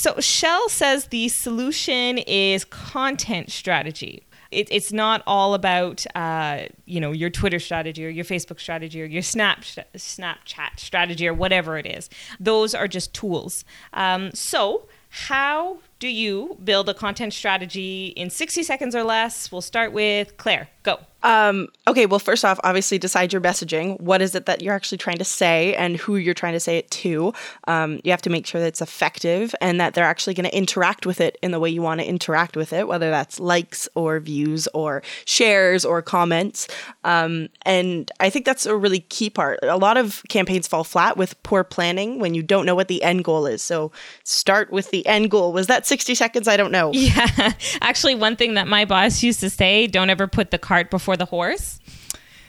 So 0.00 0.18
Shel 0.18 0.70
says 0.70 1.08
the 1.08 1.28
solution 1.28 2.16
is 2.16 2.64
content 2.64 3.52
strategy. 3.52 4.22
It, 4.50 4.66
it's 4.70 4.94
not 4.94 5.22
all 5.26 5.52
about 5.52 6.06
uh, 6.14 6.68
you 6.86 7.00
know 7.00 7.12
your 7.12 7.28
Twitter 7.28 7.58
strategy 7.58 8.06
or 8.06 8.08
your 8.08 8.24
Facebook 8.24 8.60
strategy 8.60 9.02
or 9.02 9.04
your 9.04 9.20
Snap 9.20 9.60
Snapchat 9.60 10.78
strategy 10.78 11.28
or 11.28 11.34
whatever 11.34 11.76
it 11.76 11.84
is. 11.84 12.08
Those 12.40 12.74
are 12.74 12.88
just 12.88 13.12
tools. 13.12 13.66
Um, 13.92 14.30
so 14.32 14.88
how 15.10 15.80
do 16.00 16.08
you 16.08 16.56
build 16.64 16.88
a 16.88 16.94
content 16.94 17.32
strategy 17.32 18.08
in 18.16 18.30
60 18.30 18.62
seconds 18.62 18.96
or 18.96 19.04
less? 19.04 19.52
We'll 19.52 19.60
start 19.60 19.92
with 19.92 20.36
Claire. 20.38 20.68
Go. 20.82 20.98
Um, 21.22 21.68
okay, 21.86 22.06
well, 22.06 22.18
first 22.18 22.44
off, 22.44 22.58
obviously 22.64 22.98
decide 22.98 23.32
your 23.32 23.42
messaging. 23.42 24.00
What 24.00 24.22
is 24.22 24.34
it 24.34 24.46
that 24.46 24.62
you're 24.62 24.74
actually 24.74 24.98
trying 24.98 25.18
to 25.18 25.24
say 25.24 25.74
and 25.74 25.96
who 25.96 26.16
you're 26.16 26.34
trying 26.34 26.54
to 26.54 26.60
say 26.60 26.78
it 26.78 26.90
to? 26.92 27.34
Um, 27.68 28.00
you 28.04 28.10
have 28.10 28.22
to 28.22 28.30
make 28.30 28.46
sure 28.46 28.60
that 28.60 28.68
it's 28.68 28.80
effective 28.80 29.54
and 29.60 29.78
that 29.80 29.92
they're 29.92 30.04
actually 30.04 30.34
going 30.34 30.48
to 30.48 30.56
interact 30.56 31.04
with 31.04 31.20
it 31.20 31.36
in 31.42 31.50
the 31.50 31.60
way 31.60 31.68
you 31.68 31.82
want 31.82 32.00
to 32.00 32.06
interact 32.06 32.56
with 32.56 32.72
it, 32.72 32.88
whether 32.88 33.10
that's 33.10 33.38
likes 33.38 33.88
or 33.94 34.18
views 34.20 34.66
or 34.72 35.02
shares 35.26 35.84
or 35.84 36.00
comments. 36.00 36.68
Um, 37.04 37.48
and 37.66 38.10
I 38.18 38.30
think 38.30 38.46
that's 38.46 38.64
a 38.64 38.76
really 38.76 39.00
key 39.00 39.28
part. 39.28 39.58
A 39.62 39.76
lot 39.76 39.98
of 39.98 40.22
campaigns 40.28 40.66
fall 40.66 40.84
flat 40.84 41.18
with 41.18 41.40
poor 41.42 41.64
planning 41.64 42.18
when 42.18 42.32
you 42.32 42.42
don't 42.42 42.64
know 42.64 42.74
what 42.74 42.88
the 42.88 43.02
end 43.02 43.24
goal 43.24 43.46
is. 43.46 43.62
So 43.62 43.92
start 44.24 44.72
with 44.72 44.90
the 44.90 45.06
end 45.06 45.30
goal. 45.30 45.52
Was 45.52 45.66
that 45.66 45.86
60 45.90 46.14
seconds? 46.14 46.48
I 46.48 46.56
don't 46.56 46.72
know. 46.72 46.92
Yeah. 47.00 47.52
Actually, 47.80 48.14
one 48.14 48.36
thing 48.36 48.54
that 48.54 48.68
my 48.68 48.84
boss 48.84 49.22
used 49.22 49.40
to 49.40 49.50
say 49.50 49.88
don't 49.88 50.10
ever 50.10 50.28
put 50.28 50.52
the 50.52 50.58
cart 50.58 50.90
before 50.90 51.16
the 51.16 51.24
horse. 51.24 51.80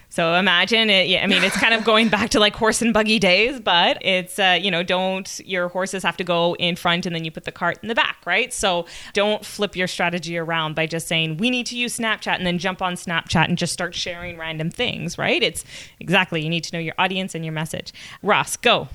So 0.10 0.36
imagine 0.36 0.90
it. 0.90 1.24
I 1.24 1.26
mean, 1.26 1.42
it's 1.42 1.56
kind 1.58 1.74
of 1.74 1.86
going 1.86 2.10
back 2.10 2.32
to 2.32 2.40
like 2.40 2.54
horse 2.54 2.82
and 2.82 2.94
buggy 2.94 3.18
days, 3.18 3.62
but 3.62 3.98
it's 4.02 4.38
uh, 4.38 4.60
you 4.62 4.70
know, 4.70 4.84
don't 4.84 5.40
your 5.46 5.70
horses 5.70 6.04
have 6.04 6.18
to 6.18 6.26
go 6.26 6.54
in 6.58 6.76
front 6.76 7.06
and 7.06 7.16
then 7.16 7.24
you 7.24 7.32
put 7.32 7.46
the 7.46 7.52
cart 7.52 7.80
in 7.82 7.88
the 7.88 7.96
back, 7.96 8.18
right? 8.26 8.54
So 8.54 8.86
don't 9.14 9.46
flip 9.46 9.76
your 9.76 9.88
strategy 9.88 10.38
around 10.38 10.76
by 10.76 10.86
just 10.86 11.08
saying 11.08 11.38
we 11.38 11.50
need 11.50 11.66
to 11.68 11.78
use 11.78 11.98
Snapchat 11.98 12.36
and 12.36 12.46
then 12.46 12.58
jump 12.58 12.82
on 12.82 12.96
Snapchat 12.96 13.48
and 13.48 13.58
just 13.58 13.72
start 13.72 13.96
sharing 13.96 14.38
random 14.38 14.70
things, 14.70 15.18
right? 15.18 15.42
It's 15.42 15.64
exactly 16.02 16.44
you 16.44 16.50
need 16.50 16.66
to 16.66 16.76
know 16.76 16.82
your 16.82 16.96
audience 16.98 17.34
and 17.34 17.46
your 17.46 17.54
message. 17.54 17.94
Ross, 18.22 18.58
go. 18.58 18.90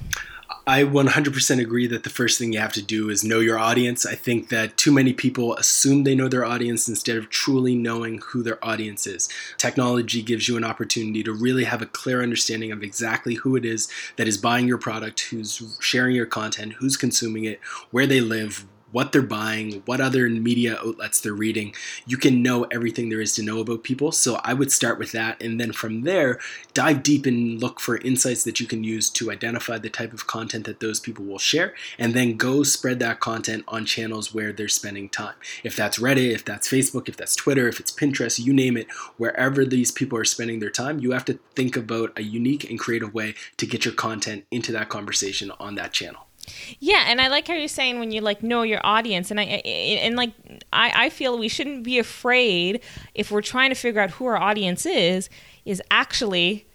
I 0.68 0.82
100% 0.82 1.60
agree 1.60 1.86
that 1.86 2.02
the 2.02 2.10
first 2.10 2.40
thing 2.40 2.52
you 2.52 2.58
have 2.58 2.72
to 2.72 2.82
do 2.82 3.08
is 3.08 3.22
know 3.22 3.38
your 3.38 3.56
audience. 3.56 4.04
I 4.04 4.16
think 4.16 4.48
that 4.48 4.76
too 4.76 4.90
many 4.90 5.12
people 5.12 5.54
assume 5.54 6.02
they 6.02 6.16
know 6.16 6.26
their 6.26 6.44
audience 6.44 6.88
instead 6.88 7.16
of 7.16 7.30
truly 7.30 7.76
knowing 7.76 8.18
who 8.18 8.42
their 8.42 8.62
audience 8.64 9.06
is. 9.06 9.28
Technology 9.58 10.22
gives 10.22 10.48
you 10.48 10.56
an 10.56 10.64
opportunity 10.64 11.22
to 11.22 11.32
really 11.32 11.62
have 11.62 11.82
a 11.82 11.86
clear 11.86 12.20
understanding 12.20 12.72
of 12.72 12.82
exactly 12.82 13.34
who 13.34 13.54
it 13.54 13.64
is 13.64 13.88
that 14.16 14.26
is 14.26 14.38
buying 14.38 14.66
your 14.66 14.76
product, 14.76 15.20
who's 15.20 15.78
sharing 15.80 16.16
your 16.16 16.26
content, 16.26 16.72
who's 16.72 16.96
consuming 16.96 17.44
it, 17.44 17.60
where 17.92 18.08
they 18.08 18.20
live, 18.20 18.66
what 18.92 19.12
they're 19.12 19.22
buying, 19.22 19.82
what 19.84 20.00
other 20.00 20.28
media 20.28 20.78
outlets 20.78 21.20
they're 21.20 21.32
reading. 21.32 21.74
You 22.06 22.16
can 22.16 22.42
know 22.42 22.64
everything 22.64 23.08
there 23.08 23.20
is 23.20 23.34
to 23.34 23.42
know 23.42 23.60
about 23.60 23.82
people. 23.82 24.12
So 24.12 24.40
I 24.44 24.54
would 24.54 24.70
start 24.72 24.98
with 24.98 25.12
that. 25.12 25.42
And 25.42 25.60
then 25.60 25.72
from 25.72 26.02
there, 26.02 26.38
dive 26.72 27.02
deep 27.02 27.26
and 27.26 27.60
look 27.60 27.80
for 27.80 27.98
insights 27.98 28.44
that 28.44 28.60
you 28.60 28.66
can 28.66 28.84
use 28.84 29.10
to 29.10 29.30
identify 29.30 29.78
the 29.78 29.90
type 29.90 30.12
of 30.12 30.26
content 30.26 30.66
that 30.66 30.80
those 30.80 31.00
people 31.00 31.24
will 31.24 31.38
share. 31.38 31.74
And 31.98 32.14
then 32.14 32.36
go 32.36 32.62
spread 32.62 32.98
that 33.00 33.20
content 33.20 33.64
on 33.68 33.84
channels 33.84 34.32
where 34.32 34.52
they're 34.52 34.68
spending 34.68 35.08
time. 35.08 35.34
If 35.64 35.76
that's 35.76 35.98
Reddit, 35.98 36.32
if 36.32 36.44
that's 36.44 36.68
Facebook, 36.68 37.08
if 37.08 37.16
that's 37.16 37.36
Twitter, 37.36 37.68
if 37.68 37.80
it's 37.80 37.92
Pinterest, 37.92 38.38
you 38.38 38.52
name 38.52 38.76
it, 38.76 38.90
wherever 39.16 39.64
these 39.64 39.90
people 39.90 40.18
are 40.18 40.24
spending 40.24 40.60
their 40.60 40.70
time, 40.70 41.00
you 41.00 41.10
have 41.12 41.24
to 41.26 41.38
think 41.54 41.76
about 41.76 42.12
a 42.16 42.22
unique 42.22 42.68
and 42.68 42.78
creative 42.78 43.12
way 43.12 43.34
to 43.56 43.66
get 43.66 43.84
your 43.84 43.94
content 43.94 44.44
into 44.50 44.72
that 44.72 44.88
conversation 44.88 45.50
on 45.58 45.74
that 45.74 45.92
channel. 45.92 46.25
Yeah, 46.78 47.04
and 47.06 47.20
I 47.20 47.28
like 47.28 47.48
how 47.48 47.54
you're 47.54 47.68
saying 47.68 47.98
when 47.98 48.10
you 48.10 48.20
like 48.20 48.42
know 48.42 48.62
your 48.62 48.80
audience, 48.84 49.30
and 49.30 49.40
I 49.40 49.44
and 49.44 50.16
like 50.16 50.32
I, 50.72 51.06
I 51.06 51.10
feel 51.10 51.38
we 51.38 51.48
shouldn't 51.48 51.84
be 51.84 51.98
afraid 51.98 52.82
if 53.14 53.30
we're 53.30 53.42
trying 53.42 53.70
to 53.70 53.76
figure 53.76 54.00
out 54.00 54.10
who 54.10 54.26
our 54.26 54.36
audience 54.36 54.86
is, 54.86 55.28
is 55.64 55.82
actually 55.90 56.66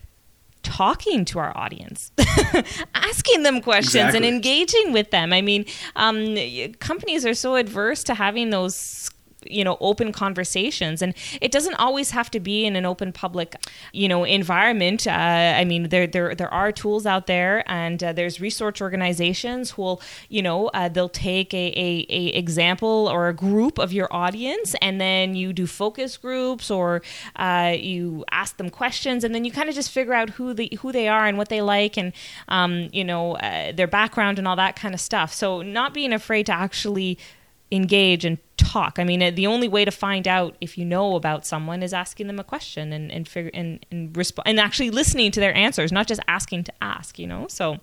talking 0.63 1.25
to 1.25 1.39
our 1.39 1.55
audience, 1.57 2.11
asking 2.95 3.43
them 3.43 3.61
questions 3.61 3.95
exactly. 3.95 4.17
and 4.17 4.25
engaging 4.25 4.93
with 4.93 5.11
them. 5.11 5.33
I 5.33 5.41
mean, 5.41 5.65
um, 5.95 6.35
companies 6.79 7.25
are 7.25 7.33
so 7.33 7.55
adverse 7.55 8.03
to 8.05 8.13
having 8.13 8.49
those 8.49 9.09
you 9.45 9.63
know 9.63 9.77
open 9.79 10.11
conversations. 10.11 11.01
And 11.01 11.13
it 11.41 11.51
doesn't 11.51 11.75
always 11.75 12.11
have 12.11 12.29
to 12.31 12.39
be 12.39 12.65
in 12.65 12.75
an 12.75 12.85
open 12.85 13.11
public 13.11 13.55
you 13.93 14.07
know 14.07 14.23
environment. 14.23 15.07
Uh, 15.07 15.11
i 15.61 15.65
mean 15.65 15.89
there 15.89 16.07
there 16.07 16.35
there 16.35 16.53
are 16.53 16.71
tools 16.71 17.05
out 17.05 17.27
there 17.27 17.63
and 17.67 18.03
uh, 18.03 18.13
there's 18.13 18.39
research 18.41 18.81
organizations 18.81 19.71
who 19.71 19.81
will 19.81 20.01
you 20.29 20.41
know 20.41 20.67
uh, 20.69 20.89
they'll 20.89 21.09
take 21.09 21.53
a, 21.53 21.67
a, 21.75 22.05
a, 22.09 22.25
example 22.37 23.09
or 23.11 23.27
a 23.27 23.33
group 23.33 23.77
of 23.77 23.93
your 23.93 24.07
audience 24.11 24.75
and 24.81 24.99
then 24.99 25.35
you 25.35 25.53
do 25.53 25.65
focus 25.67 26.17
groups 26.17 26.69
or 26.71 27.01
uh, 27.37 27.73
you 27.77 28.23
ask 28.31 28.57
them 28.57 28.69
questions 28.69 29.23
and 29.23 29.33
then 29.33 29.45
you 29.45 29.51
kind 29.51 29.69
of 29.69 29.75
just 29.75 29.91
figure 29.91 30.13
out 30.13 30.31
who 30.31 30.53
the 30.53 30.69
who 30.81 30.91
they 30.91 31.07
are 31.07 31.25
and 31.25 31.37
what 31.37 31.49
they 31.49 31.61
like 31.61 31.97
and 31.97 32.13
um, 32.47 32.89
you 32.91 33.03
know 33.03 33.35
uh, 33.37 33.71
their 33.71 33.87
background 33.87 34.39
and 34.39 34.47
all 34.47 34.55
that 34.55 34.75
kind 34.75 34.93
of 34.93 35.01
stuff. 35.01 35.33
So 35.33 35.61
not 35.61 35.93
being 35.93 36.13
afraid 36.13 36.45
to 36.47 36.53
actually 36.53 37.17
engage 37.71 38.25
and 38.25 38.37
talk. 38.57 38.99
I 38.99 39.03
mean, 39.03 39.35
the 39.35 39.47
only 39.47 39.67
way 39.67 39.85
to 39.85 39.91
find 39.91 40.27
out 40.27 40.55
if 40.61 40.77
you 40.77 40.85
know 40.85 41.15
about 41.15 41.45
someone 41.45 41.81
is 41.83 41.93
asking 41.93 42.27
them 42.27 42.39
a 42.39 42.43
question 42.43 42.93
and 42.93 43.11
and 43.11 43.27
figure 43.27 43.51
and 43.53 43.85
and 43.91 44.13
resp- 44.13 44.41
and 44.45 44.59
actually 44.59 44.89
listening 44.89 45.31
to 45.31 45.39
their 45.39 45.55
answers, 45.55 45.91
not 45.91 46.07
just 46.07 46.21
asking 46.27 46.65
to 46.65 46.73
ask. 46.81 47.17
You 47.17 47.27
know. 47.27 47.47
So, 47.49 47.77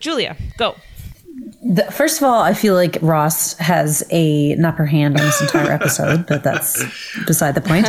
Julia, 0.00 0.36
go. 0.56 0.76
The, 1.64 1.84
first 1.90 2.18
of 2.18 2.24
all, 2.24 2.42
I 2.42 2.54
feel 2.54 2.74
like 2.74 2.96
Ross 3.02 3.56
has 3.58 4.04
a 4.10 4.52
an 4.52 4.64
upper 4.64 4.86
hand 4.86 5.18
on 5.18 5.24
this 5.24 5.40
entire 5.40 5.72
episode, 5.72 6.26
but 6.26 6.44
that's 6.44 6.84
beside 7.26 7.54
the 7.54 7.60
point. 7.60 7.88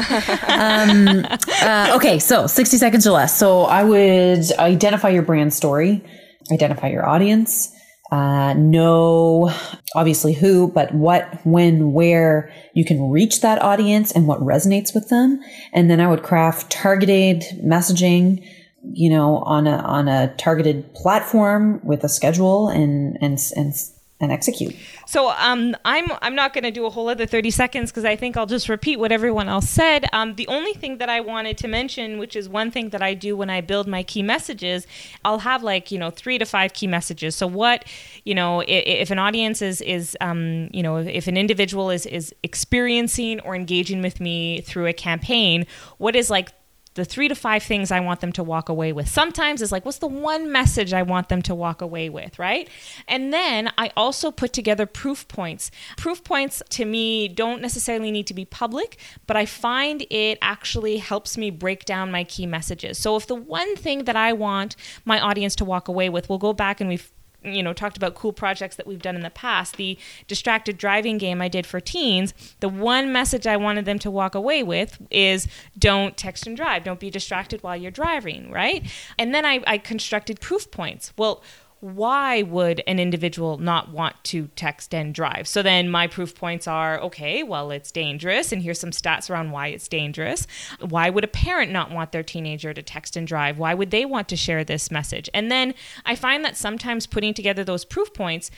Um, 0.50 1.26
uh, 1.62 1.96
okay, 1.96 2.18
so 2.18 2.48
60 2.48 2.78
seconds 2.78 3.06
or 3.06 3.12
less. 3.12 3.38
So 3.38 3.64
I 3.64 3.84
would 3.84 4.52
identify 4.58 5.10
your 5.10 5.22
brand 5.22 5.54
story, 5.54 6.04
identify 6.52 6.88
your 6.88 7.08
audience, 7.08 7.75
uh, 8.12 8.54
know 8.54 9.52
obviously 9.96 10.34
who, 10.34 10.68
but 10.72 10.94
what, 10.94 11.46
when, 11.46 11.94
where 11.94 12.54
you 12.74 12.86
can 12.86 13.10
reach 13.10 13.41
that 13.41 13.62
audience 13.62 14.12
and 14.12 14.28
what 14.28 14.39
resonates 14.39 14.94
with 14.94 15.10
them. 15.10 15.41
And 15.74 15.89
then 15.89 16.00
I 16.00 16.08
would 16.08 16.24
craft 16.24 16.72
targeted 16.72 17.44
messaging 17.63 18.46
you 18.94 19.10
know, 19.10 19.38
on 19.39 19.68
a 19.68 19.78
on 19.78 20.08
a 20.08 20.34
targeted 20.38 20.94
platform 20.94 21.82
with 21.84 22.04
a 22.04 22.10
schedule 22.10 22.70
and 22.70 23.18
and 23.22 23.39
and 23.56 23.74
and 24.21 24.32
execute. 24.32 24.73
So 25.08 25.30
um, 25.32 25.75
I'm 25.84 26.08
I'm 26.21 26.36
not 26.36 26.54
going 26.54 26.63
to 26.63 26.71
do 26.71 26.86
a 26.86 26.89
whole 26.89 27.10
other 27.10 27.25
30 27.25 27.51
seconds 27.51 27.91
because 27.91 28.06
I 28.06 28.15
think 28.15 28.38
I'll 28.38 28.45
just 28.45 28.69
repeat 28.69 28.97
what 28.97 29.12
everyone 29.12 29.49
else 29.49 29.69
said. 29.69 30.06
Um, 30.13 30.36
the 30.36 30.47
only 30.47 30.73
thing 30.73 30.99
that 30.99 31.10
I 31.10 31.19
wanted 31.19 31.58
to 31.60 31.67
mention, 31.67 32.17
which 32.17 32.36
is 32.36 32.47
one 32.47 32.71
thing 32.71 32.89
that 32.89 33.01
I 33.01 33.13
do 33.13 33.36
when 33.36 33.49
I 33.49 33.60
build 33.60 33.88
my 33.88 34.04
key 34.04 34.23
messages, 34.23 34.88
I'll 35.25 35.39
have 35.39 35.63
like 35.63 35.91
you 35.91 35.99
know 35.99 36.12
three 36.12 36.38
to 36.38 36.45
five 36.45 36.73
key 36.73 36.88
messages. 36.88 37.36
So 37.36 37.45
what 37.45 37.84
you 38.23 38.34
know 38.34 38.62
if, 38.62 38.69
if 38.69 39.12
an 39.12 39.19
audience 39.19 39.62
is 39.62 39.82
is 39.82 40.15
um, 40.21 40.69
you 40.71 40.82
know 40.82 40.97
if 40.97 41.28
an 41.28 41.36
individual 41.36 41.89
is 41.89 42.06
is 42.06 42.34
experiencing 42.41 43.41
or 43.41 43.54
engaging 43.54 44.01
with 44.01 44.21
me 44.21 44.62
through 44.62 44.88
a 44.88 44.93
campaign, 44.93 45.65
what 45.97 46.15
is 46.15 46.30
like 46.30 46.54
the 46.95 47.05
three 47.05 47.27
to 47.27 47.36
five 47.36 47.62
things 47.62 47.91
I 47.91 47.99
want 47.99 48.21
them 48.21 48.31
to 48.34 48.43
walk 48.43 48.69
away 48.69 48.91
with. 48.91 49.08
Sometimes 49.08 49.62
it's 49.62 49.71
like, 49.71 49.86
what's 49.86 49.99
the 49.99 50.08
one 50.08 50.51
message 50.51 50.93
I 50.93 51.03
want 51.03 51.29
them 51.29 51.41
to 51.43 51.53
walk 51.53 51.81
away 51.81 52.10
with, 52.10 52.39
right? 52.39 52.69
And 53.08 53.31
then 53.31 53.71
I 53.77 53.91
also 53.95 54.31
put 54.31 54.53
together 54.53 54.86
proof 54.86 55.27
points. 55.27 55.71
Proof 55.97 56.23
points 56.23 56.63
to 56.69 56.86
me 56.86 57.27
don't 57.27 57.62
necessarily 57.62 58.12
need 58.12 58.27
to 58.27 58.34
be 58.34 58.45
public, 58.45 58.97
but 59.27 59.38
I 59.38 59.45
find 59.45 60.05
it 60.10 60.38
actually 60.41 60.97
helps 60.97 61.38
me 61.38 61.49
break 61.49 61.86
down 61.86 62.12
my 62.12 62.23
key 62.23 62.45
messages. 62.45 62.97
So 62.97 63.17
if 63.17 63.27
the 63.27 63.36
one 63.36 63.75
thing 63.75 64.05
that 64.05 64.15
I 64.15 64.34
want 64.34 64.75
my 65.03 65.19
audience 65.19 65.55
to 65.58 65.65
walk 65.65 65.88
away 65.88 66.10
with, 66.10 66.29
we'll 66.29 66.38
go 66.39 66.53
back 66.53 66.79
and 66.79 66.89
we've 66.89 67.12
you 67.45 67.63
know 67.63 67.73
talked 67.73 67.97
about 67.97 68.15
cool 68.15 68.34
projects 68.34 68.75
that 68.75 68.88
we've 68.88 69.01
done 69.01 69.15
in 69.15 69.21
the 69.21 69.29
past. 69.29 69.77
The 69.77 69.97
distracted 70.27 70.77
driving 70.77 71.17
game 71.17 71.41
i 71.41 71.47
did 71.47 71.65
for 71.65 71.79
teens 71.79 72.34
the 72.60 72.69
one 72.69 73.12
message 73.12 73.47
i 73.47 73.58
wanted 73.58 73.86
them 73.86 73.99
to 73.99 74.12
walk 74.12 74.36
away 74.36 74.63
with 74.63 75.01
is 75.10 75.47
don't 75.77 76.17
text 76.17 76.47
and 76.47 76.55
drive. 76.55 76.84
Don't 76.84 76.99
be 76.99 77.10
distracted 77.10 77.63
while 77.63 77.75
you're 77.75 77.91
driving 77.91 78.51
right? 78.51 78.84
And 79.17 79.34
then 79.34 79.45
i, 79.45 79.62
I 79.67 79.77
constructed 79.77 80.39
proof 80.39 80.71
points. 80.71 81.13
Well 81.17 81.43
why 81.80 82.42
would 82.42 82.82
an 82.88 83.00
individual 83.00 83.58
not 83.58 83.92
want 83.92 84.16
to 84.24 84.48
text 84.56 84.94
and 84.94 85.14
drive? 85.14 85.48
So 85.48 85.62
then 85.62 85.90
my 85.90 86.08
proof 86.08 86.34
points 86.34 86.68
are 86.68 87.00
okay, 87.02 87.44
well, 87.44 87.72
it's 87.72 87.92
dangerous, 87.92 88.52
and 88.52 88.62
here's 88.62 88.80
some 88.80 88.92
stats 88.92 89.30
around 89.30 89.52
why 89.52 89.68
it's 89.68 89.88
dangerous. 89.88 90.48
Why 90.80 91.10
would 91.10 91.24
a 91.24 91.28
parent 91.28 91.72
not 91.72 91.92
want 91.92 92.12
their 92.12 92.24
teenager 92.24 92.74
to 92.74 92.82
text 92.82 93.16
and 93.16 93.28
drive? 93.28 93.58
Why 93.58 93.74
would 93.74 93.92
they 93.92 94.06
want 94.06 94.30
to 94.30 94.36
share 94.36 94.64
this 94.64 94.90
message? 94.90 95.30
And 95.34 95.52
then 95.52 95.74
I 96.06 96.16
find 96.16 96.44
that 96.46 96.58
sometimes 96.58 97.08
putting 97.08 97.34
together 97.34 97.64
those 97.64 97.86
proof 97.86 98.14
points 98.14 98.50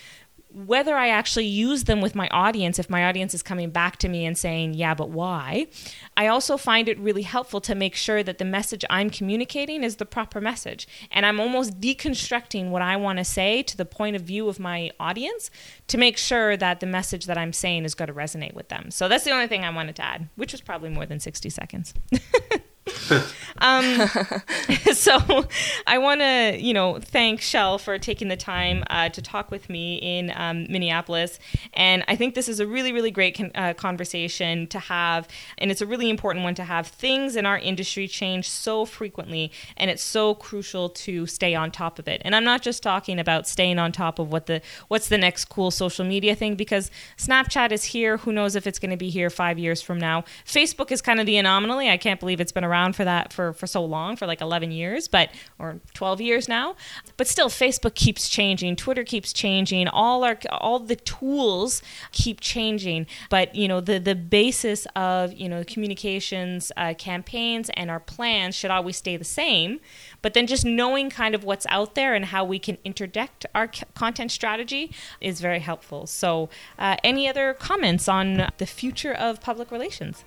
whether 0.65 0.95
I 0.95 1.09
actually 1.09 1.45
use 1.45 1.83
them 1.83 2.01
with 2.01 2.15
my 2.15 2.27
audience, 2.29 2.79
if 2.79 2.89
my 2.89 3.05
audience 3.05 3.35
is 3.35 3.43
coming 3.43 3.69
back 3.69 3.97
to 3.97 4.09
me 4.09 4.25
and 4.25 4.35
saying, 4.35 4.73
yeah, 4.73 4.95
but 4.95 5.09
why? 5.09 5.67
I 6.15 6.27
also 6.27 6.57
find 6.57 6.89
it 6.89 6.97
really 6.97 7.21
helpful 7.21 7.61
to 7.61 7.75
make 7.75 7.93
sure 7.93 8.23
that 8.23 8.39
the 8.39 8.45
message 8.45 8.83
I'm 8.89 9.11
communicating 9.11 9.83
is 9.83 9.97
the 9.97 10.05
proper 10.05 10.41
message. 10.41 10.87
And 11.11 11.27
I'm 11.27 11.39
almost 11.39 11.79
deconstructing 11.79 12.71
what 12.71 12.81
I 12.81 12.95
want 12.95 13.19
to 13.19 13.23
say 13.23 13.61
to 13.63 13.77
the 13.77 13.85
point 13.85 14.15
of 14.15 14.23
view 14.23 14.49
of 14.49 14.59
my 14.59 14.89
audience 14.99 15.51
to 15.87 15.97
make 15.97 16.17
sure 16.17 16.57
that 16.57 16.79
the 16.79 16.87
message 16.87 17.27
that 17.27 17.37
I'm 17.37 17.53
saying 17.53 17.85
is 17.85 17.93
going 17.93 18.07
to 18.07 18.13
resonate 18.13 18.55
with 18.55 18.69
them. 18.69 18.89
So 18.89 19.07
that's 19.07 19.25
the 19.25 19.31
only 19.31 19.47
thing 19.47 19.63
I 19.63 19.69
wanted 19.69 19.95
to 19.97 20.03
add, 20.03 20.27
which 20.35 20.53
was 20.53 20.61
probably 20.61 20.89
more 20.89 21.05
than 21.05 21.19
60 21.19 21.51
seconds. 21.51 21.93
um, 23.59 23.83
so 24.93 25.45
I 25.85 25.97
want 25.97 26.21
to, 26.21 26.57
you 26.59 26.73
know, 26.73 26.99
thank 26.99 27.41
Shel 27.41 27.77
for 27.77 27.97
taking 27.97 28.27
the 28.27 28.37
time 28.37 28.83
uh, 28.89 29.09
to 29.09 29.21
talk 29.21 29.51
with 29.51 29.69
me 29.69 29.95
in 29.95 30.31
um, 30.35 30.67
Minneapolis. 30.69 31.39
And 31.73 32.03
I 32.07 32.15
think 32.15 32.35
this 32.35 32.47
is 32.47 32.59
a 32.59 32.67
really, 32.67 32.91
really 32.93 33.11
great 33.11 33.37
con- 33.37 33.51
uh, 33.55 33.73
conversation 33.73 34.67
to 34.67 34.79
have. 34.79 35.27
And 35.57 35.71
it's 35.71 35.81
a 35.81 35.85
really 35.85 36.09
important 36.09 36.43
one 36.43 36.55
to 36.55 36.63
have. 36.63 36.87
Things 36.87 37.35
in 37.35 37.45
our 37.45 37.57
industry 37.57 38.07
change 38.07 38.49
so 38.49 38.85
frequently, 38.85 39.51
and 39.75 39.89
it's 39.89 40.03
so 40.03 40.35
crucial 40.35 40.89
to 40.89 41.25
stay 41.25 41.55
on 41.55 41.71
top 41.71 41.99
of 41.99 42.07
it. 42.07 42.21
And 42.23 42.35
I'm 42.35 42.43
not 42.43 42.61
just 42.61 42.83
talking 42.83 43.19
about 43.19 43.47
staying 43.47 43.79
on 43.79 43.91
top 43.91 44.19
of 44.19 44.31
what 44.31 44.45
the 44.45 44.61
what's 44.87 45.09
the 45.09 45.17
next 45.17 45.45
cool 45.45 45.71
social 45.71 46.05
media 46.05 46.35
thing, 46.35 46.55
because 46.55 46.91
Snapchat 47.17 47.71
is 47.71 47.83
here. 47.85 48.17
Who 48.17 48.31
knows 48.31 48.55
if 48.55 48.67
it's 48.67 48.79
going 48.79 48.91
to 48.91 48.97
be 48.97 49.09
here 49.09 49.29
five 49.29 49.59
years 49.59 49.81
from 49.81 49.99
now? 49.99 50.23
Facebook 50.45 50.91
is 50.91 51.01
kind 51.01 51.19
of 51.19 51.25
the 51.25 51.37
anomaly. 51.37 51.89
I 51.89 51.97
can't 51.97 52.19
believe 52.19 52.39
it's 52.39 52.51
been 52.51 52.63
around 52.63 52.76
around 52.77 52.95
for 52.95 53.03
that 53.03 53.33
for, 53.33 53.53
for 53.53 53.67
so 53.67 53.83
long, 53.83 54.15
for 54.15 54.27
like 54.27 54.41
11 54.41 54.71
years, 54.71 55.07
but 55.07 55.29
or 55.59 55.79
12 55.93 56.21
years 56.21 56.47
now. 56.47 56.75
But 57.17 57.27
still, 57.27 57.49
Facebook 57.49 57.95
keeps 57.95 58.29
changing, 58.29 58.75
Twitter 58.75 59.03
keeps 59.03 59.33
changing, 59.33 59.87
all 59.87 60.23
our 60.23 60.37
all 60.51 60.79
the 60.79 60.95
tools 60.95 61.81
keep 62.11 62.39
changing. 62.39 63.07
But 63.29 63.55
you 63.55 63.67
know, 63.67 63.81
the 63.81 63.99
the 63.99 64.15
basis 64.15 64.85
of 64.95 65.33
you 65.33 65.49
know 65.49 65.63
communications 65.63 66.71
uh, 66.77 66.93
campaigns 66.97 67.69
and 67.75 67.89
our 67.89 67.99
plans 67.99 68.55
should 68.55 68.71
always 68.71 68.97
stay 68.97 69.17
the 69.17 69.25
same. 69.25 69.79
But 70.21 70.33
then 70.33 70.47
just 70.47 70.65
knowing 70.65 71.09
kind 71.09 71.35
of 71.35 71.43
what's 71.43 71.65
out 71.69 71.95
there 71.95 72.13
and 72.13 72.25
how 72.25 72.43
we 72.43 72.59
can 72.59 72.77
interdict 72.83 73.45
our 73.55 73.71
c- 73.71 73.83
content 73.95 74.31
strategy 74.31 74.91
is 75.21 75.41
very 75.41 75.59
helpful. 75.59 76.07
So, 76.07 76.49
uh, 76.77 76.97
any 77.03 77.29
other 77.29 77.53
comments 77.53 78.07
on 78.07 78.49
the 78.57 78.65
future 78.65 79.13
of 79.13 79.41
public 79.41 79.71
relations? 79.71 80.23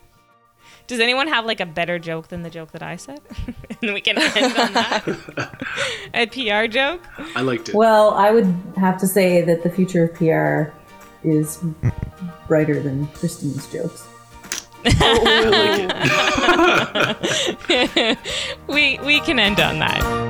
Does 0.91 0.99
anyone 0.99 1.29
have 1.29 1.47
like 1.47 1.61
a 1.61 1.67
better 1.67 2.01
joke 2.01 2.27
than 2.27 2.43
the 2.43 2.51
joke 2.51 2.73
that 2.73 2.83
I 2.83 2.97
said? 2.97 3.21
and 3.81 3.95
we 3.95 4.01
can 4.01 4.19
end 4.19 4.59
on 4.59 4.73
that. 4.73 5.05
a 6.15 6.27
PR 6.27 6.67
joke? 6.69 7.01
I 7.37 7.43
liked 7.43 7.69
it. 7.69 7.77
Well, 7.77 8.11
I 8.15 8.33
would 8.33 8.53
have 8.77 8.99
to 8.99 9.07
say 9.07 9.41
that 9.43 9.63
the 9.63 9.71
future 9.71 10.07
of 10.07 10.15
PR 10.15 10.73
is 11.23 11.63
brighter 12.49 12.81
than 12.83 13.07
Kristine's 13.09 13.71
jokes. 13.71 14.05
oh, 15.01 15.87
like 17.69 18.19
we 18.67 18.99
we 19.07 19.21
can 19.21 19.39
end 19.39 19.61
on 19.61 19.79
that. 19.79 20.30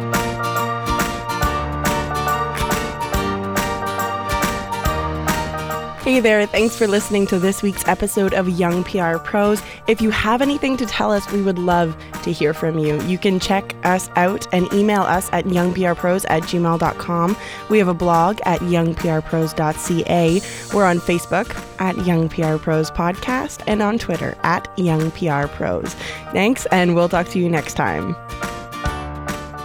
Hey 6.02 6.18
there, 6.18 6.46
thanks 6.46 6.76
for 6.76 6.86
listening 6.86 7.26
to 7.26 7.38
this 7.38 7.62
week's 7.62 7.86
episode 7.86 8.32
of 8.32 8.48
Young 8.48 8.84
PR 8.84 9.18
Pros. 9.18 9.60
If 9.86 10.00
you 10.00 10.08
have 10.10 10.40
anything 10.40 10.78
to 10.78 10.86
tell 10.86 11.12
us, 11.12 11.30
we 11.30 11.42
would 11.42 11.58
love 11.58 11.94
to 12.22 12.32
hear 12.32 12.54
from 12.54 12.78
you. 12.78 12.98
You 13.02 13.18
can 13.18 13.38
check 13.38 13.76
us 13.84 14.08
out 14.16 14.46
and 14.54 14.72
email 14.72 15.02
us 15.02 15.28
at 15.30 15.44
youngprpros 15.44 16.24
at 16.30 16.44
gmail.com. 16.44 17.36
We 17.68 17.76
have 17.76 17.88
a 17.88 17.94
blog 17.94 18.40
at 18.46 18.60
youngprpros.ca. 18.60 20.40
We're 20.74 20.86
on 20.86 21.00
Facebook 21.00 21.80
at 21.80 22.06
Young 22.06 22.30
PR 22.30 22.56
Pros 22.56 22.90
Podcast 22.90 23.62
and 23.66 23.82
on 23.82 23.98
Twitter 23.98 24.38
at 24.42 24.72
Young 24.78 25.10
PR 25.10 25.48
Pros. 25.48 25.92
Thanks, 26.32 26.64
and 26.66 26.94
we'll 26.94 27.10
talk 27.10 27.28
to 27.28 27.38
you 27.38 27.50
next 27.50 27.74
time. 27.74 28.16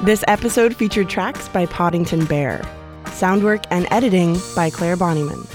This 0.03 0.25
episode 0.27 0.75
featured 0.75 1.09
tracks 1.09 1.47
by 1.47 1.65
Poddington 1.65 2.25
Bear, 2.25 2.61
sound 3.13 3.41
work 3.41 3.63
and 3.69 3.87
editing 3.89 4.37
by 4.53 4.69
Claire 4.69 4.97
Bonnyman. 4.97 5.49